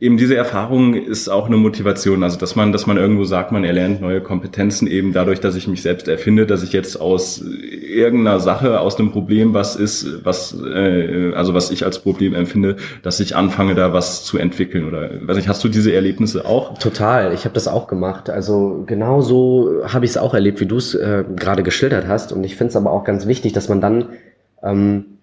[0.00, 3.64] eben diese Erfahrung ist auch eine Motivation, also dass man, dass man irgendwo sagt, man
[3.64, 8.38] erlernt neue Kompetenzen eben dadurch, dass ich mich selbst erfinde, dass ich jetzt aus irgendeiner
[8.38, 13.18] Sache, aus einem Problem, was ist, was äh, also was ich als Problem empfinde, dass
[13.18, 16.78] ich anfange, da was zu entwickeln oder weiß nicht, hast du diese Erlebnisse auch?
[16.78, 18.30] Total, ich habe das auch gemacht.
[18.30, 22.32] Also genau so habe ich es auch erlebt, wie du es äh, gerade geschildert hast.
[22.32, 24.10] Und ich finde es aber auch ganz wichtig, dass man dann
[24.62, 25.17] ähm,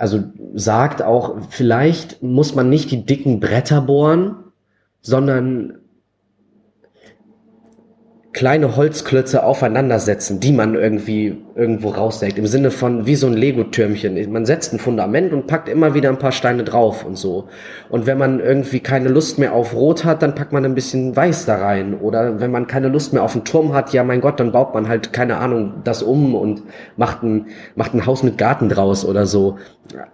[0.00, 4.36] also sagt auch, vielleicht muss man nicht die dicken Bretter bohren,
[5.02, 5.79] sondern
[8.32, 12.38] kleine Holzklötze aufeinandersetzen, die man irgendwie irgendwo raussägt.
[12.38, 14.30] Im Sinne von wie so ein Lego-Türmchen.
[14.30, 17.48] Man setzt ein Fundament und packt immer wieder ein paar Steine drauf und so.
[17.88, 21.16] Und wenn man irgendwie keine Lust mehr auf Rot hat, dann packt man ein bisschen
[21.16, 21.94] Weiß da rein.
[21.94, 24.74] Oder wenn man keine Lust mehr auf einen Turm hat, ja mein Gott, dann baut
[24.74, 26.62] man halt, keine Ahnung, das um und
[26.96, 29.58] macht ein, macht ein Haus mit Garten draus oder so.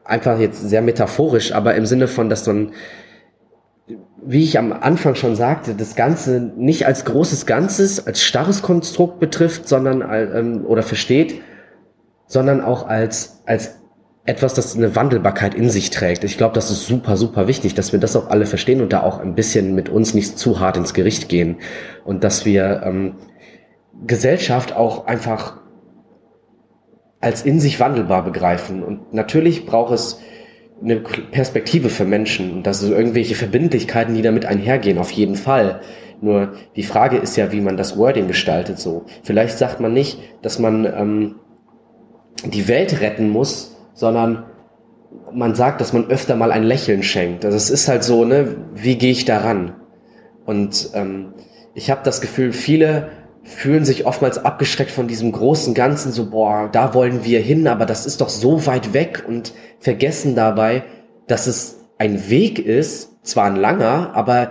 [0.05, 2.73] Einfach jetzt sehr metaphorisch, aber im Sinne von, dass man
[4.27, 9.21] wie ich am Anfang schon sagte, das Ganze nicht als großes Ganzes, als starres Konstrukt
[9.21, 11.41] betrifft, sondern ähm, oder versteht,
[12.27, 13.77] sondern auch als als
[14.27, 16.25] etwas, das eine Wandelbarkeit in sich trägt.
[16.25, 19.03] Ich glaube, das ist super, super wichtig, dass wir das auch alle verstehen und da
[19.03, 21.59] auch ein bisschen mit uns nicht zu hart ins Gericht gehen
[22.05, 23.15] und dass wir ähm,
[24.05, 25.59] Gesellschaft auch einfach
[27.21, 28.83] als in sich wandelbar begreifen.
[28.83, 30.21] Und natürlich braucht es
[30.83, 35.81] eine Perspektive für Menschen und das sind irgendwelche Verbindlichkeiten, die damit einhergehen, auf jeden Fall.
[36.21, 39.05] Nur die Frage ist ja, wie man das Wording gestaltet so.
[39.23, 41.35] Vielleicht sagt man nicht, dass man ähm,
[42.45, 44.45] die Welt retten muss, sondern
[45.33, 47.45] man sagt, dass man öfter mal ein Lächeln schenkt.
[47.45, 49.75] Also es ist halt so, ne, wie gehe ich daran?
[50.45, 51.35] Und ähm,
[51.75, 53.11] ich habe das Gefühl, viele
[53.47, 57.87] fühlen sich oftmals abgeschreckt von diesem großen Ganzen, so, boah, da wollen wir hin, aber
[57.87, 60.83] das ist doch so weit weg und vergessen dabei,
[61.29, 64.51] dass es ein Weg ist, zwar ein langer, aber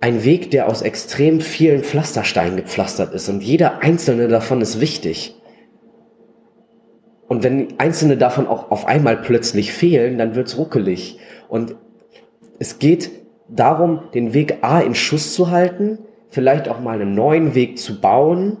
[0.00, 5.36] ein Weg, der aus extrem vielen Pflastersteinen gepflastert ist und jeder einzelne davon ist wichtig.
[7.26, 11.18] Und wenn einzelne davon auch auf einmal plötzlich fehlen, dann wird's ruckelig.
[11.48, 11.76] Und
[12.58, 13.10] es geht
[13.48, 15.98] darum, den Weg A in Schuss zu halten,
[16.30, 18.58] vielleicht auch mal einen neuen Weg zu bauen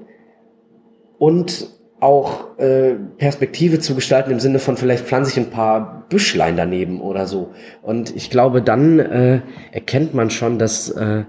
[1.18, 1.68] und
[2.00, 7.00] auch äh, Perspektive zu gestalten im Sinne von vielleicht pflanze ich ein paar Büschlein daneben
[7.00, 7.50] oder so.
[7.82, 11.24] Und ich glaube, dann äh, erkennt man schon, dass äh,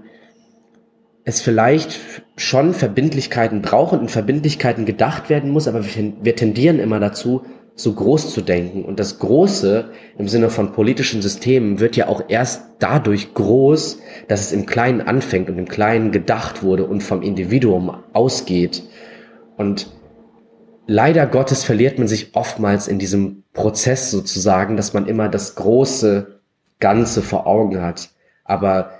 [1.24, 2.00] es vielleicht
[2.36, 7.42] schon Verbindlichkeiten braucht und in Verbindlichkeiten gedacht werden muss, aber wir, wir tendieren immer dazu,
[7.74, 8.84] so groß zu denken.
[8.84, 14.40] Und das Große im Sinne von politischen Systemen wird ja auch erst dadurch groß, dass
[14.40, 18.82] es im Kleinen anfängt und im Kleinen gedacht wurde und vom Individuum ausgeht.
[19.56, 19.88] Und
[20.86, 26.40] leider Gottes verliert man sich oftmals in diesem Prozess sozusagen, dass man immer das große
[26.80, 28.10] Ganze vor Augen hat.
[28.44, 28.90] Aber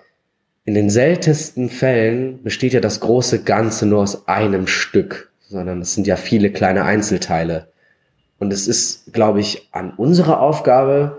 [0.65, 5.95] in den seltensten Fällen besteht ja das große Ganze nur aus einem Stück, sondern es
[5.95, 7.73] sind ja viele kleine Einzelteile.
[8.39, 11.19] Und es ist, glaube ich, an unserer Aufgabe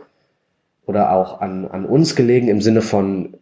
[0.86, 3.38] oder auch an, an uns gelegen im Sinne von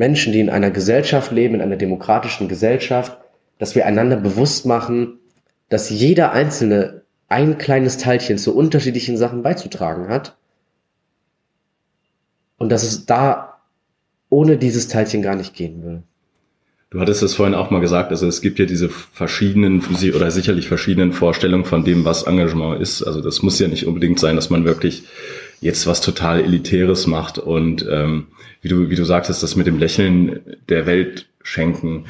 [0.00, 3.18] Menschen, die in einer Gesellschaft leben, in einer demokratischen Gesellschaft,
[3.58, 5.18] dass wir einander bewusst machen,
[5.68, 10.38] dass jeder Einzelne ein kleines Teilchen zu unterschiedlichen Sachen beizutragen hat
[12.56, 13.60] und dass es da
[14.30, 16.02] ohne dieses Teilchen gar nicht gehen will.
[16.88, 19.84] Du hattest es vorhin auch mal gesagt, also es gibt ja diese verschiedenen
[20.14, 23.02] oder sicherlich verschiedenen Vorstellungen von dem, was Engagement ist.
[23.02, 25.04] Also das muss ja nicht unbedingt sein, dass man wirklich
[25.60, 28.28] jetzt was total Elitäres macht und ähm,
[28.62, 32.06] wie du wie du sagtest, das mit dem Lächeln der Welt schenken.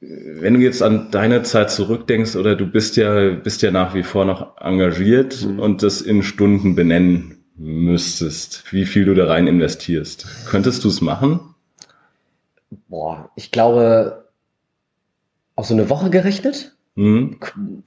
[0.00, 4.04] Wenn du jetzt an deine Zeit zurückdenkst oder du bist ja bist ja nach wie
[4.04, 5.58] vor noch engagiert mhm.
[5.58, 11.00] und das in Stunden benennen müsstest, wie viel du da rein investierst, könntest du es
[11.00, 11.40] machen?
[12.88, 14.28] boah, ich glaube,
[15.56, 17.36] auf so eine Woche gerechnet, Mhm.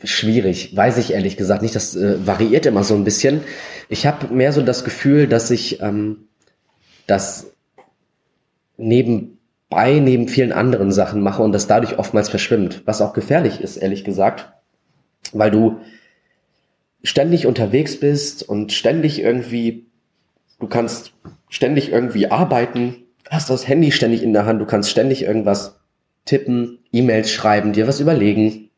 [0.05, 1.75] Schwierig, weiß ich ehrlich gesagt nicht.
[1.75, 3.41] Das äh, variiert immer so ein bisschen.
[3.89, 6.29] Ich habe mehr so das Gefühl, dass ich ähm,
[7.07, 7.51] das
[8.77, 13.75] nebenbei, neben vielen anderen Sachen mache und das dadurch oftmals verschwimmt, was auch gefährlich ist,
[13.75, 14.53] ehrlich gesagt,
[15.33, 15.81] weil du
[17.03, 19.87] ständig unterwegs bist und ständig irgendwie,
[20.61, 21.11] du kannst
[21.49, 22.95] ständig irgendwie arbeiten,
[23.29, 25.81] hast das Handy ständig in der Hand, du kannst ständig irgendwas
[26.23, 28.69] tippen, E-Mails schreiben, dir was überlegen,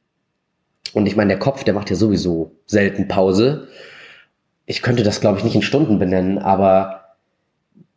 [0.91, 3.67] und ich meine, der Kopf, der macht ja sowieso selten Pause.
[4.65, 7.15] Ich könnte das, glaube ich, nicht in Stunden benennen, aber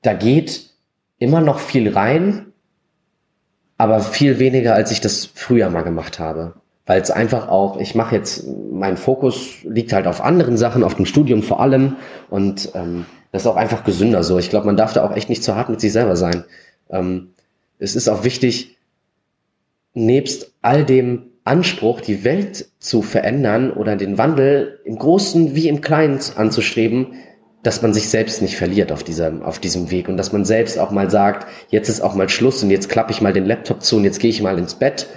[0.02, 0.70] da geht
[1.18, 2.52] immer noch viel rein,
[3.78, 6.54] aber viel weniger, als ich das früher mal gemacht habe.
[6.86, 10.94] Weil es einfach auch, ich mache jetzt, mein Fokus liegt halt auf anderen Sachen, auf
[10.94, 11.96] dem Studium vor allem.
[12.30, 14.38] Und ähm, das ist auch einfach gesünder so.
[14.38, 16.44] Ich glaube, man darf da auch echt nicht zu hart mit sich selber sein.
[16.88, 17.32] Ähm,
[17.78, 18.76] es ist auch wichtig,
[19.94, 25.80] nebst all dem Anspruch, die Welt zu verändern oder den Wandel im Großen wie im
[25.80, 27.14] Kleinen anzustreben,
[27.62, 30.78] dass man sich selbst nicht verliert auf diesem, auf diesem Weg und dass man selbst
[30.78, 33.82] auch mal sagt, jetzt ist auch mal Schluss und jetzt klappe ich mal den Laptop
[33.82, 35.08] zu und jetzt gehe ich mal ins Bett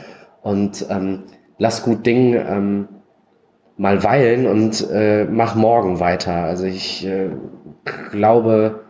[0.42, 1.26] und ähm,
[1.58, 2.88] lass gut Ding ähm,
[3.78, 6.36] mal weilen und äh, mach morgen weiter.
[6.36, 7.30] Also ich äh,
[8.12, 8.86] glaube,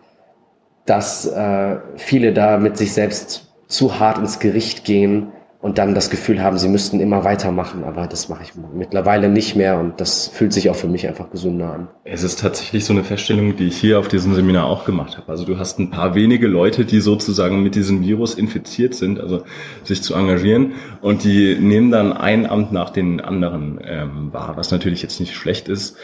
[0.85, 6.09] dass äh, viele da mit sich selbst zu hart ins Gericht gehen und dann das
[6.09, 7.83] Gefühl haben, sie müssten immer weitermachen.
[7.83, 11.31] Aber das mache ich mittlerweile nicht mehr und das fühlt sich auch für mich einfach
[11.31, 11.87] gesünder an.
[12.05, 15.29] Es ist tatsächlich so eine Feststellung, die ich hier auf diesem Seminar auch gemacht habe.
[15.29, 19.43] Also du hast ein paar wenige Leute, die sozusagen mit diesem Virus infiziert sind, also
[19.83, 24.71] sich zu engagieren und die nehmen dann ein Amt nach den anderen ähm, wahr, was
[24.71, 25.97] natürlich jetzt nicht schlecht ist.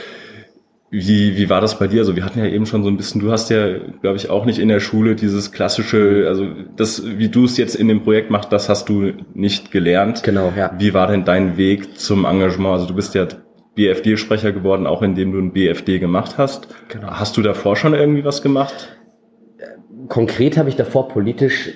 [0.92, 2.02] Wie, wie war das bei dir?
[2.02, 4.46] Also wir hatten ja eben schon so ein bisschen, du hast ja, glaube ich, auch
[4.46, 8.30] nicht in der Schule dieses klassische, also das, wie du es jetzt in dem Projekt
[8.30, 10.24] machst, das hast du nicht gelernt.
[10.24, 10.72] Genau, ja.
[10.78, 12.76] Wie war denn dein Weg zum Engagement?
[12.76, 13.28] Also du bist ja
[13.76, 16.68] BFD-Sprecher geworden, auch indem du ein BFD gemacht hast.
[16.88, 17.08] Genau.
[17.08, 18.96] Hast du davor schon irgendwie was gemacht?
[20.08, 21.74] Konkret habe ich davor politisch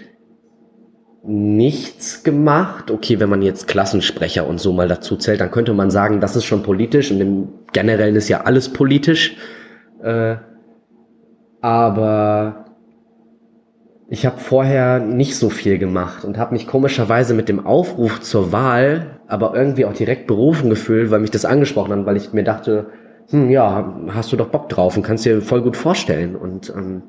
[1.24, 2.92] nichts gemacht.
[2.92, 6.36] Okay, wenn man jetzt Klassensprecher und so mal dazu zählt, dann könnte man sagen, das
[6.36, 9.38] ist schon politisch und im Generellen ist ja alles politisch.
[10.02, 10.38] Äh,
[11.62, 12.66] aber
[14.10, 18.52] ich habe vorher nicht so viel gemacht und habe mich komischerweise mit dem Aufruf zur
[18.52, 22.44] Wahl aber irgendwie auch direkt berufen gefühlt, weil mich das angesprochen hat, weil ich mir
[22.44, 22.88] dachte,
[23.30, 26.36] hm, ja, hast du doch Bock drauf und kannst dir voll gut vorstellen.
[26.36, 27.04] Und ähm,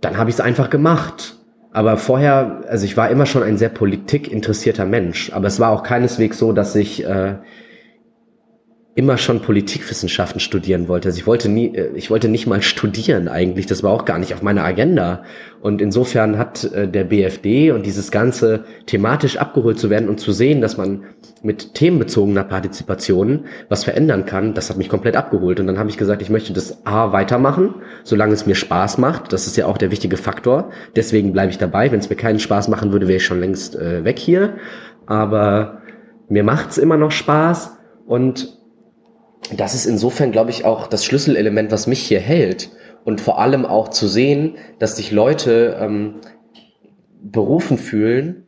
[0.00, 1.36] dann habe ich es einfach gemacht.
[1.72, 5.82] Aber vorher, also ich war immer schon ein sehr politikinteressierter Mensch, aber es war auch
[5.82, 7.36] keineswegs so, dass ich äh,
[8.94, 11.08] immer schon Politikwissenschaften studieren wollte.
[11.08, 13.64] Also ich wollte nie, äh, ich wollte nicht mal studieren eigentlich.
[13.64, 15.22] Das war auch gar nicht auf meiner Agenda.
[15.62, 20.32] Und insofern hat äh, der BFD und dieses ganze thematisch abgeholt zu werden und zu
[20.32, 21.04] sehen, dass man
[21.42, 25.58] mit themenbezogener Partizipation was verändern kann, das hat mich komplett abgeholt.
[25.58, 29.32] Und dann habe ich gesagt, ich möchte das A weitermachen, solange es mir Spaß macht.
[29.32, 30.70] Das ist ja auch der wichtige Faktor.
[30.96, 31.90] Deswegen bleibe ich dabei.
[31.90, 34.58] Wenn es mir keinen Spaß machen würde, wäre ich schon längst äh, weg hier.
[35.06, 35.80] Aber
[36.28, 38.61] mir macht's immer noch Spaß und
[39.56, 42.70] das ist insofern, glaube ich, auch das Schlüsselelement, was mich hier hält.
[43.04, 46.20] Und vor allem auch zu sehen, dass sich Leute ähm,
[47.20, 48.46] berufen fühlen,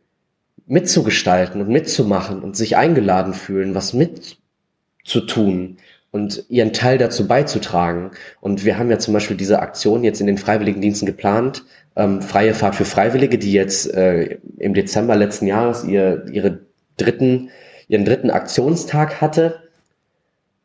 [0.65, 5.77] mitzugestalten und mitzumachen und sich eingeladen fühlen, was mitzutun
[6.11, 8.11] und ihren Teil dazu beizutragen.
[8.39, 11.65] Und wir haben ja zum Beispiel diese Aktion jetzt in den Freiwilligendiensten geplant,
[11.97, 16.59] ähm, Freie Fahrt für Freiwillige, die jetzt äh, im Dezember letzten Jahres ihr, ihre
[16.97, 17.49] dritten,
[17.89, 19.64] ihren dritten Aktionstag hatte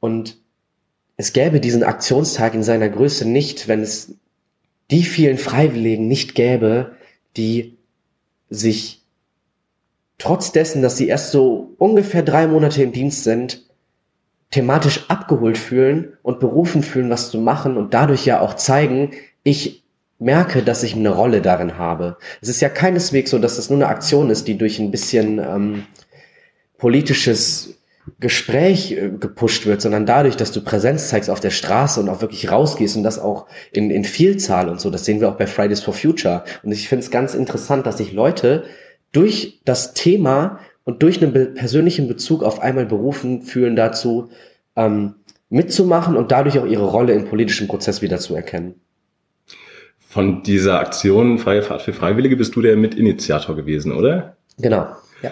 [0.00, 0.38] und
[1.16, 4.14] es gäbe diesen Aktionstag in seiner Größe nicht, wenn es
[4.90, 6.92] die vielen Freiwilligen nicht gäbe,
[7.36, 7.76] die
[8.48, 9.04] sich
[10.18, 13.64] trotz dessen, dass sie erst so ungefähr drei Monate im Dienst sind,
[14.50, 19.84] thematisch abgeholt fühlen und berufen fühlen, was zu machen und dadurch ja auch zeigen, ich
[20.18, 22.18] merke, dass ich eine Rolle darin habe.
[22.40, 25.38] Es ist ja keineswegs so, dass das nur eine Aktion ist, die durch ein bisschen
[25.38, 25.86] ähm,
[26.78, 27.79] politisches
[28.18, 32.20] Gespräch äh, gepusht wird, sondern dadurch, dass du Präsenz zeigst auf der Straße und auch
[32.20, 34.90] wirklich rausgehst und das auch in, in Vielzahl und so.
[34.90, 36.44] Das sehen wir auch bei Fridays for Future.
[36.62, 38.64] Und ich finde es ganz interessant, dass sich Leute
[39.12, 44.30] durch das Thema und durch einen persönlichen Bezug auf einmal berufen fühlen dazu,
[44.76, 45.14] ähm,
[45.48, 48.76] mitzumachen und dadurch auch ihre Rolle im politischen Prozess wieder zu erkennen.
[49.98, 54.36] Von dieser Aktion Freie Fahrt für Freiwillige bist du der Mitinitiator gewesen, oder?
[54.58, 54.88] Genau,
[55.22, 55.30] ja.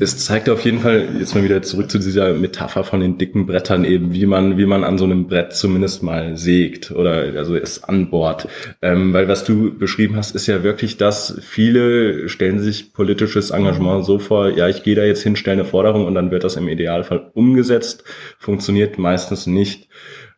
[0.00, 3.46] Es zeigt auf jeden Fall, jetzt mal wieder zurück zu dieser Metapher von den dicken
[3.46, 7.56] Brettern eben, wie man, wie man an so einem Brett zumindest mal sägt oder also
[7.56, 8.48] es anbohrt.
[8.80, 14.04] Ähm, weil was du beschrieben hast, ist ja wirklich das, viele stellen sich politisches Engagement
[14.04, 16.56] so vor, ja, ich gehe da jetzt hin, stelle eine Forderung und dann wird das
[16.56, 18.04] im Idealfall umgesetzt.
[18.38, 19.88] Funktioniert meistens nicht.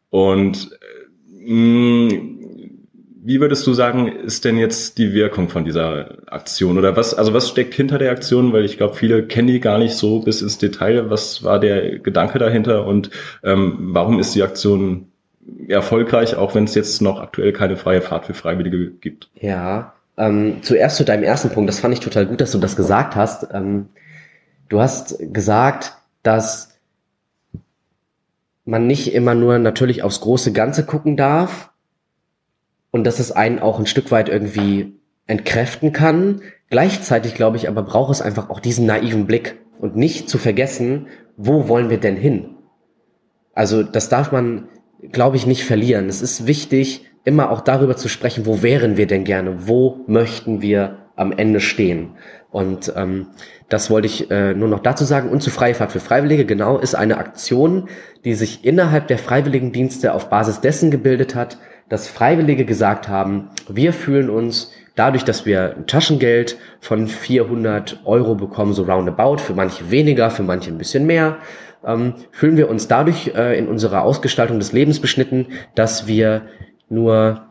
[0.08, 0.70] Und
[1.46, 2.39] äh, mh,
[3.22, 6.78] wie würdest du sagen, ist denn jetzt die Wirkung von dieser Aktion?
[6.78, 8.52] Oder was, also was steckt hinter der Aktion?
[8.52, 11.10] Weil ich glaube, viele kennen die gar nicht so bis ins Detail.
[11.10, 13.10] Was war der Gedanke dahinter und
[13.44, 15.08] ähm, warum ist die Aktion
[15.68, 19.28] erfolgreich, auch wenn es jetzt noch aktuell keine freie Fahrt für Freiwillige gibt?
[19.34, 21.68] Ja, ähm, zuerst zu deinem ersten Punkt.
[21.68, 23.48] Das fand ich total gut, dass du das gesagt hast.
[23.52, 23.86] Ähm,
[24.70, 26.78] du hast gesagt, dass
[28.64, 31.69] man nicht immer nur natürlich aufs große Ganze gucken darf,
[32.90, 34.94] und dass es einen auch ein Stück weit irgendwie
[35.26, 36.42] entkräften kann.
[36.68, 41.06] Gleichzeitig glaube ich aber braucht es einfach auch diesen naiven Blick und nicht zu vergessen,
[41.36, 42.56] wo wollen wir denn hin?
[43.54, 44.68] Also das darf man,
[45.12, 46.08] glaube ich, nicht verlieren.
[46.08, 49.68] Es ist wichtig, immer auch darüber zu sprechen, wo wären wir denn gerne?
[49.68, 52.10] Wo möchten wir am Ende stehen?
[52.50, 53.28] Und ähm,
[53.68, 55.30] das wollte ich äh, nur noch dazu sagen.
[55.30, 57.88] Und zu Freie Fahrt für Freiwillige, genau, ist eine Aktion,
[58.24, 61.58] die sich innerhalb der Freiwilligendienste auf Basis dessen gebildet hat,
[61.90, 68.36] dass Freiwillige gesagt haben, wir fühlen uns dadurch, dass wir ein Taschengeld von 400 Euro
[68.36, 71.38] bekommen, so roundabout, für manche weniger, für manche ein bisschen mehr,
[71.84, 76.42] ähm, fühlen wir uns dadurch äh, in unserer Ausgestaltung des Lebens beschnitten, dass wir
[76.88, 77.46] nur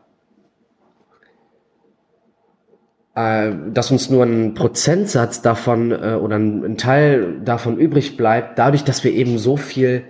[3.15, 8.57] äh, dass uns nur ein Prozentsatz davon äh, oder ein, ein Teil davon übrig bleibt,
[8.57, 10.03] dadurch, dass wir eben so viel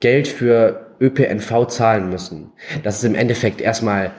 [0.00, 2.52] Geld für ÖPNV zahlen müssen.
[2.82, 4.12] Das ist im Endeffekt erstmal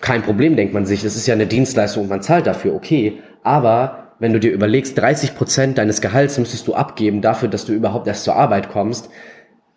[0.00, 1.02] kein Problem, denkt man sich.
[1.02, 3.22] Das ist ja eine Dienstleistung und man zahlt dafür, okay.
[3.42, 7.72] Aber wenn du dir überlegst, 30 Prozent deines Gehalts müsstest du abgeben dafür, dass du
[7.72, 9.10] überhaupt erst zur Arbeit kommst,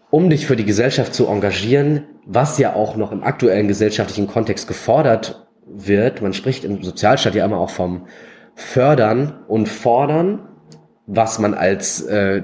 [0.10, 4.68] um dich für die Gesellschaft zu engagieren, was ja auch noch im aktuellen gesellschaftlichen Kontext
[4.68, 6.22] gefordert wird.
[6.22, 8.08] Man spricht im Sozialstaat ja immer auch vom
[8.56, 10.48] Fördern und Fordern,
[11.08, 12.44] was man als äh,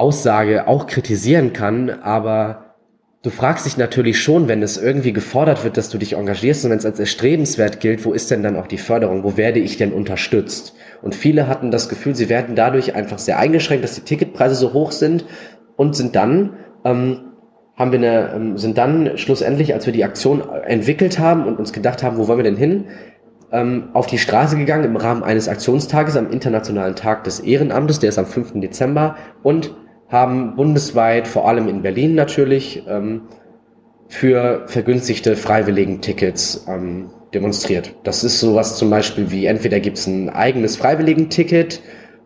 [0.00, 2.76] Aussage auch kritisieren kann, aber
[3.22, 6.70] du fragst dich natürlich schon, wenn es irgendwie gefordert wird, dass du dich engagierst und
[6.70, 9.22] wenn es als erstrebenswert gilt, wo ist denn dann auch die Förderung?
[9.22, 10.74] Wo werde ich denn unterstützt?
[11.02, 14.72] Und viele hatten das Gefühl, sie werden dadurch einfach sehr eingeschränkt, dass die Ticketpreise so
[14.72, 15.26] hoch sind
[15.76, 17.30] und sind dann ähm,
[17.76, 21.72] haben wir eine, ähm, sind dann schlussendlich, als wir die Aktion entwickelt haben und uns
[21.72, 22.84] gedacht haben, wo wollen wir denn hin,
[23.52, 28.10] ähm, auf die Straße gegangen im Rahmen eines Aktionstages am Internationalen Tag des Ehrenamtes, der
[28.10, 28.60] ist am 5.
[28.60, 29.74] Dezember und
[30.10, 33.22] haben bundesweit, vor allem in Berlin natürlich, ähm,
[34.08, 37.94] für vergünstigte Freiwilligentickets ähm, demonstriert.
[38.02, 41.80] Das ist sowas zum Beispiel wie entweder gibt es ein eigenes Freiwilligenticket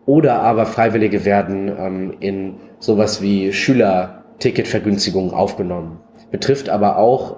[0.07, 5.99] oder aber Freiwillige werden ähm, in sowas wie Schülerticketvergünstigungen aufgenommen.
[6.31, 7.37] Betrifft aber auch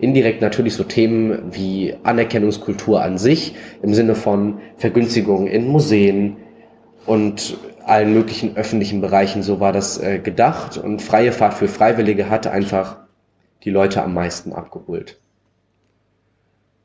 [0.00, 6.38] indirekt natürlich so Themen wie Anerkennungskultur an sich im Sinne von Vergünstigungen in Museen
[7.06, 7.56] und
[7.86, 9.42] allen möglichen öffentlichen Bereichen.
[9.42, 12.98] So war das äh, gedacht und freie Fahrt für Freiwillige hatte einfach
[13.64, 15.18] die Leute am meisten abgeholt.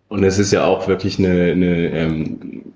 [0.08, 2.74] Und es ist ja auch wirklich eine, eine ähm,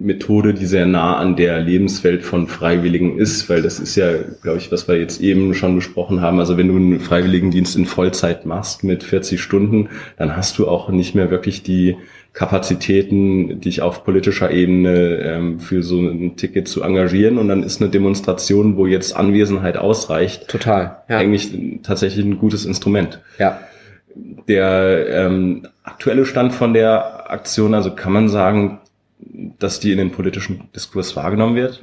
[0.00, 4.12] Methode, die sehr nah an der Lebenswelt von Freiwilligen ist, weil das ist ja,
[4.42, 6.40] glaube ich, was wir jetzt eben schon besprochen haben.
[6.40, 10.88] Also wenn du einen Freiwilligendienst in Vollzeit machst mit 40 Stunden, dann hast du auch
[10.88, 11.96] nicht mehr wirklich die
[12.32, 17.38] Kapazitäten, dich auf politischer Ebene ähm, für so ein Ticket zu engagieren.
[17.38, 21.18] Und dann ist eine Demonstration, wo jetzt Anwesenheit ausreicht, total ja.
[21.18, 21.52] eigentlich
[21.82, 23.20] tatsächlich ein gutes Instrument.
[23.38, 23.60] Ja.
[24.48, 28.80] Der ähm, aktuelle Stand von der Aktion, also kann man sagen,
[29.58, 31.82] dass die in den politischen Diskurs wahrgenommen wird?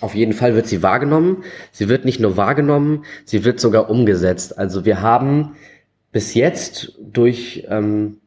[0.00, 1.44] Auf jeden Fall wird sie wahrgenommen.
[1.72, 4.58] Sie wird nicht nur wahrgenommen, sie wird sogar umgesetzt.
[4.58, 5.56] Also wir haben
[6.12, 8.18] bis jetzt durch ähm,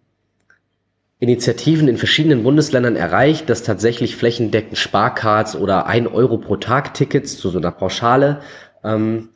[1.22, 7.38] Initiativen in verschiedenen Bundesländern erreicht, dass tatsächlich flächendeckend Sparcards oder ein Euro pro Tag Tickets
[7.38, 8.41] zu so einer Pauschale
[8.84, 9.30] ähm,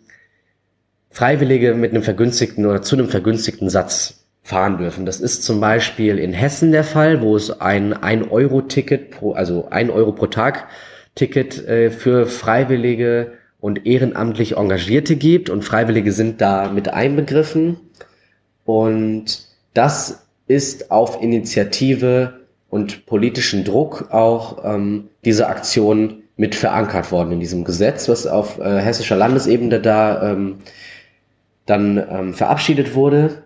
[1.12, 5.06] Freiwillige mit einem vergünstigten oder zu einem vergünstigten Satz fahren dürfen.
[5.06, 9.92] Das ist zum Beispiel in Hessen der Fall, wo es ein 1-Euro-Ticket pro, also ein
[9.92, 10.68] Euro pro Tag
[11.14, 17.78] Ticket äh, für Freiwillige und ehrenamtlich Engagierte gibt und Freiwillige sind da mit einbegriffen.
[18.66, 22.34] Und das ist auf Initiative
[22.70, 28.60] und politischen Druck auch ähm, diese Aktion mit verankert worden in diesem Gesetz, was auf
[28.60, 30.58] äh, hessischer Landesebene da ähm,
[31.66, 33.44] dann ähm, verabschiedet wurde.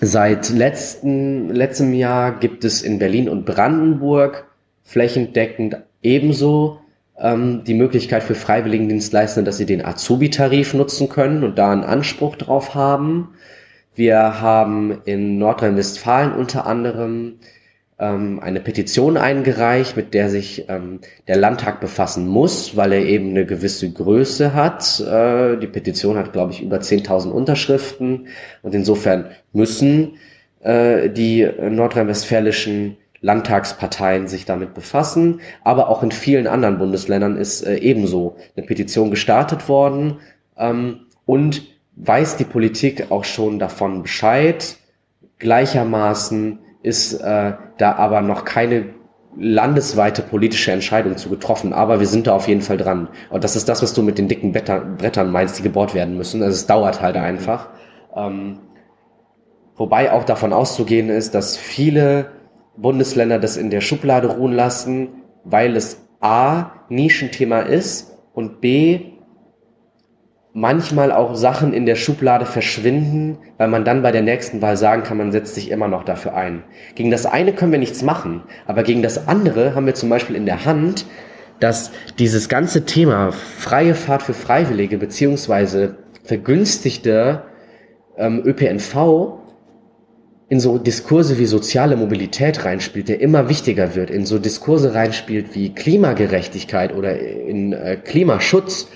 [0.00, 4.46] Seit letzten, letztem Jahr gibt es in Berlin und Brandenburg
[4.82, 6.80] flächendeckend ebenso
[7.18, 12.36] ähm, die Möglichkeit für Freiwilligendienstleister, dass sie den Azubi-Tarif nutzen können und da einen Anspruch
[12.36, 13.34] drauf haben.
[13.96, 17.38] Wir haben in Nordrhein-Westfalen unter anderem
[17.98, 23.30] ähm, eine Petition eingereicht, mit der sich ähm, der Landtag befassen muss, weil er eben
[23.30, 25.00] eine gewisse Größe hat.
[25.00, 28.28] Äh, die Petition hat, glaube ich, über 10.000 Unterschriften
[28.60, 30.18] und insofern müssen
[30.60, 35.40] äh, die nordrhein-westfälischen Landtagsparteien sich damit befassen.
[35.64, 40.18] Aber auch in vielen anderen Bundesländern ist äh, ebenso eine Petition gestartet worden
[40.58, 44.76] ähm, und weiß die Politik auch schon davon Bescheid.
[45.38, 48.94] Gleichermaßen ist äh, da aber noch keine
[49.38, 53.08] landesweite politische Entscheidung zu getroffen, aber wir sind da auf jeden Fall dran.
[53.28, 56.42] Und das ist das, was du mit den dicken Brettern meinst, die gebohrt werden müssen.
[56.42, 57.68] Also es dauert halt einfach.
[58.14, 58.60] Ähm,
[59.74, 62.30] wobei auch davon auszugehen ist, dass viele
[62.76, 65.08] Bundesländer das in der Schublade ruhen lassen,
[65.44, 69.15] weil es A, Nischenthema ist und B,
[70.56, 75.02] manchmal auch Sachen in der Schublade verschwinden, weil man dann bei der nächsten Wahl sagen
[75.02, 76.62] kann, man setzt sich immer noch dafür ein.
[76.94, 80.34] Gegen das eine können wir nichts machen, aber gegen das andere haben wir zum Beispiel
[80.34, 81.04] in der Hand,
[81.60, 87.42] dass dieses ganze Thema freie Fahrt für Freiwillige beziehungsweise vergünstigte
[88.16, 89.40] ähm, ÖPNV
[90.48, 95.54] in so Diskurse wie soziale Mobilität reinspielt, der immer wichtiger wird, in so Diskurse reinspielt
[95.54, 98.88] wie Klimagerechtigkeit oder in äh, Klimaschutz,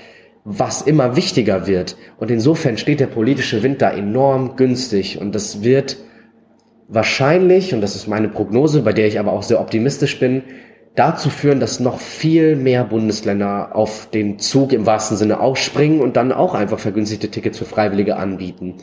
[0.44, 1.96] was immer wichtiger wird.
[2.18, 5.98] Und insofern steht der politische Wind da enorm günstig und das wird
[6.88, 10.42] wahrscheinlich, und das ist meine Prognose, bei der ich aber auch sehr optimistisch bin,
[10.96, 16.16] dazu führen, dass noch viel mehr Bundesländer auf den Zug im wahrsten Sinne aufspringen und
[16.16, 18.76] dann auch einfach vergünstigte Tickets für Freiwillige anbieten.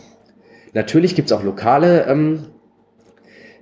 [0.74, 2.46] Natürlich gibt's auch lokale ähm,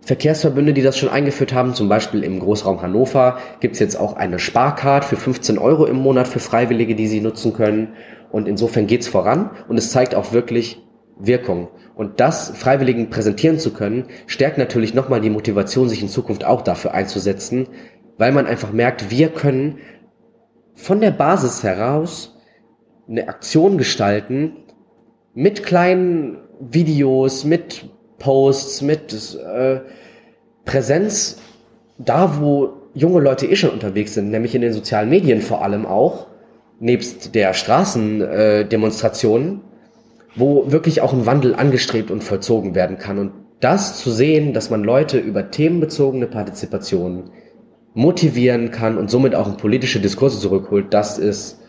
[0.06, 4.38] Verkehrsverbünde, die das schon eingeführt haben, zum Beispiel im Großraum Hannover gibt's jetzt auch eine
[4.38, 7.94] Sparcard für 15 Euro im Monat für Freiwillige, die sie nutzen können.
[8.32, 10.84] Und insofern geht's voran und es zeigt auch wirklich
[11.18, 11.70] Wirkung.
[11.96, 16.62] Und das Freiwilligen präsentieren zu können, stärkt natürlich nochmal die Motivation, sich in Zukunft auch
[16.62, 17.68] dafür einzusetzen,
[18.20, 19.80] weil man einfach merkt, wir können
[20.76, 22.38] von der Basis heraus
[23.10, 24.58] eine Aktion gestalten
[25.34, 27.90] mit kleinen Videos, mit
[28.20, 29.80] Posts, mit äh,
[30.66, 31.38] Präsenz
[31.98, 35.86] da, wo junge Leute eh schon unterwegs sind, nämlich in den sozialen Medien vor allem
[35.86, 36.28] auch,
[36.80, 39.60] nebst der Straßendemonstrationen, äh,
[40.36, 43.18] wo wirklich auch ein Wandel angestrebt und vollzogen werden kann.
[43.18, 47.32] Und das zu sehen, dass man Leute über themenbezogene Partizipation
[47.94, 51.62] motivieren kann und somit auch in politische Diskurse zurückholt, das ist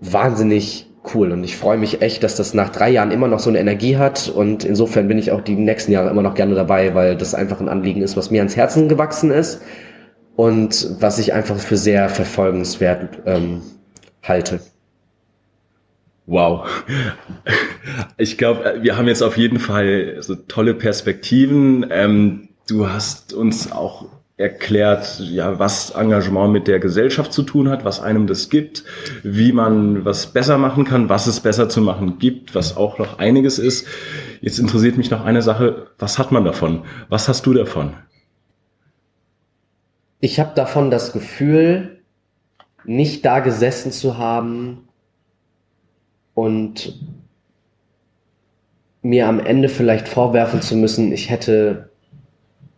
[0.00, 1.32] wahnsinnig cool.
[1.32, 3.96] Und ich freue mich echt, dass das nach drei Jahren immer noch so eine Energie
[3.96, 4.28] hat.
[4.28, 7.60] Und insofern bin ich auch die nächsten Jahre immer noch gerne dabei, weil das einfach
[7.60, 9.62] ein Anliegen ist, was mir ans Herzen gewachsen ist
[10.36, 13.62] und was ich einfach für sehr verfolgenswert ähm,
[14.22, 14.60] halte.
[16.26, 16.66] Wow.
[18.18, 21.86] Ich glaube, wir haben jetzt auf jeden Fall so tolle Perspektiven.
[21.90, 24.06] Ähm, du hast uns auch
[24.40, 28.84] erklärt, ja, was Engagement mit der Gesellschaft zu tun hat, was einem das gibt,
[29.22, 33.18] wie man was besser machen kann, was es besser zu machen gibt, was auch noch
[33.18, 33.86] einiges ist.
[34.40, 36.84] Jetzt interessiert mich noch eine Sache, was hat man davon?
[37.10, 37.94] Was hast du davon?
[40.20, 42.00] Ich habe davon das Gefühl,
[42.84, 44.88] nicht da gesessen zu haben
[46.32, 46.98] und
[49.02, 51.89] mir am Ende vielleicht vorwerfen zu müssen, ich hätte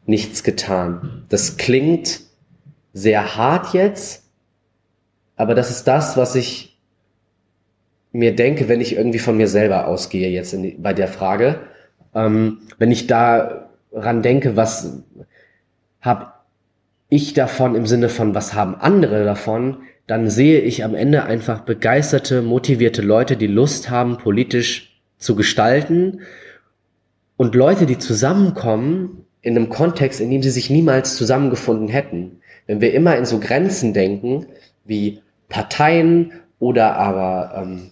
[0.07, 1.25] nichts getan.
[1.29, 2.21] Das klingt
[2.93, 4.25] sehr hart jetzt,
[5.37, 6.79] aber das ist das, was ich
[8.13, 11.61] mir denke, wenn ich irgendwie von mir selber ausgehe jetzt die, bei der Frage.
[12.15, 15.03] Ähm, wenn ich daran denke, was
[16.01, 16.33] habe
[17.09, 21.61] ich davon im Sinne von, was haben andere davon, dann sehe ich am Ende einfach
[21.61, 26.21] begeisterte, motivierte Leute, die Lust haben, politisch zu gestalten
[27.37, 32.41] und Leute, die zusammenkommen in einem Kontext, in dem sie sich niemals zusammengefunden hätten.
[32.67, 34.47] Wenn wir immer in so Grenzen denken,
[34.85, 37.91] wie Parteien oder aber, ähm,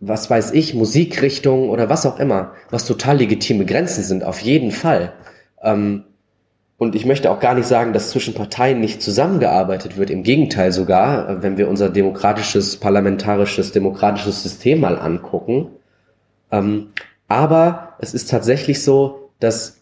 [0.00, 4.72] was weiß ich, Musikrichtungen oder was auch immer, was total legitime Grenzen sind, auf jeden
[4.72, 5.12] Fall.
[5.62, 6.04] Ähm,
[6.78, 10.10] und ich möchte auch gar nicht sagen, dass zwischen Parteien nicht zusammengearbeitet wird.
[10.10, 15.70] Im Gegenteil sogar, wenn wir unser demokratisches, parlamentarisches, demokratisches System mal angucken.
[16.52, 16.90] Ähm,
[17.26, 19.77] aber es ist tatsächlich so, dass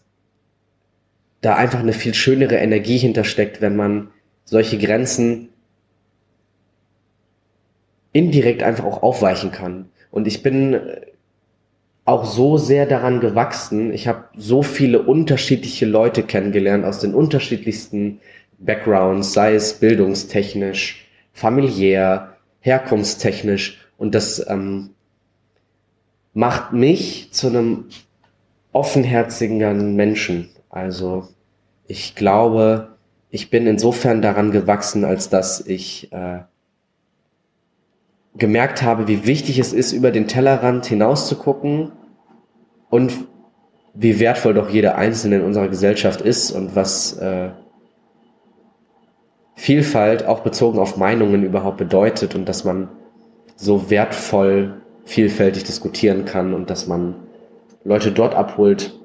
[1.47, 4.09] da einfach eine viel schönere Energie hintersteckt, wenn man
[4.43, 5.47] solche Grenzen
[8.11, 9.87] indirekt einfach auch aufweichen kann.
[10.11, 10.77] Und ich bin
[12.03, 13.93] auch so sehr daran gewachsen.
[13.93, 18.19] Ich habe so viele unterschiedliche Leute kennengelernt aus den unterschiedlichsten
[18.57, 23.87] Backgrounds, sei es bildungstechnisch, familiär, herkunftstechnisch.
[23.97, 24.89] Und das ähm,
[26.33, 27.85] macht mich zu einem
[28.73, 30.49] offenherzigen Menschen.
[30.69, 31.29] Also
[31.87, 32.89] ich glaube,
[33.29, 36.39] ich bin insofern daran gewachsen, als dass ich äh,
[38.35, 41.91] gemerkt habe, wie wichtig es ist, über den Tellerrand hinaus zu gucken
[42.89, 43.13] und
[43.93, 47.49] wie wertvoll doch jeder Einzelne in unserer Gesellschaft ist und was äh,
[49.55, 52.89] Vielfalt auch bezogen auf Meinungen überhaupt bedeutet und dass man
[53.55, 57.15] so wertvoll vielfältig diskutieren kann und dass man
[57.83, 58.99] Leute dort abholt,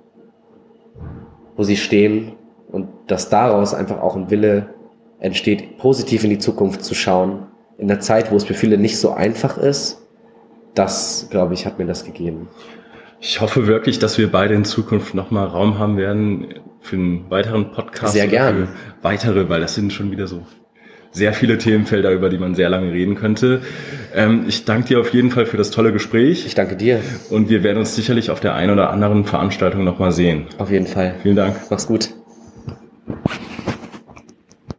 [1.56, 2.32] wo sie stehen
[2.72, 4.74] und dass daraus einfach auch ein Wille
[5.20, 7.46] entsteht, positiv in die Zukunft zu schauen,
[7.78, 10.02] in der Zeit, wo es für viele nicht so einfach ist.
[10.74, 12.48] Das, glaube ich, hat mir das gegeben.
[13.20, 17.70] Ich hoffe wirklich, dass wir beide in Zukunft nochmal Raum haben werden für einen weiteren
[17.70, 18.14] Podcast.
[18.14, 18.68] Sehr gerne.
[19.00, 20.42] Weitere, weil das sind schon wieder so
[21.12, 23.60] sehr viele Themenfelder, über die man sehr lange reden könnte.
[24.14, 26.46] Ähm, ich danke dir auf jeden Fall für das tolle Gespräch.
[26.46, 27.00] Ich danke dir.
[27.30, 30.46] Und wir werden uns sicherlich auf der einen oder anderen Veranstaltung nochmal sehen.
[30.58, 31.14] Auf jeden Fall.
[31.22, 31.56] Vielen Dank.
[31.70, 32.14] Mach's gut.
[33.08, 33.41] you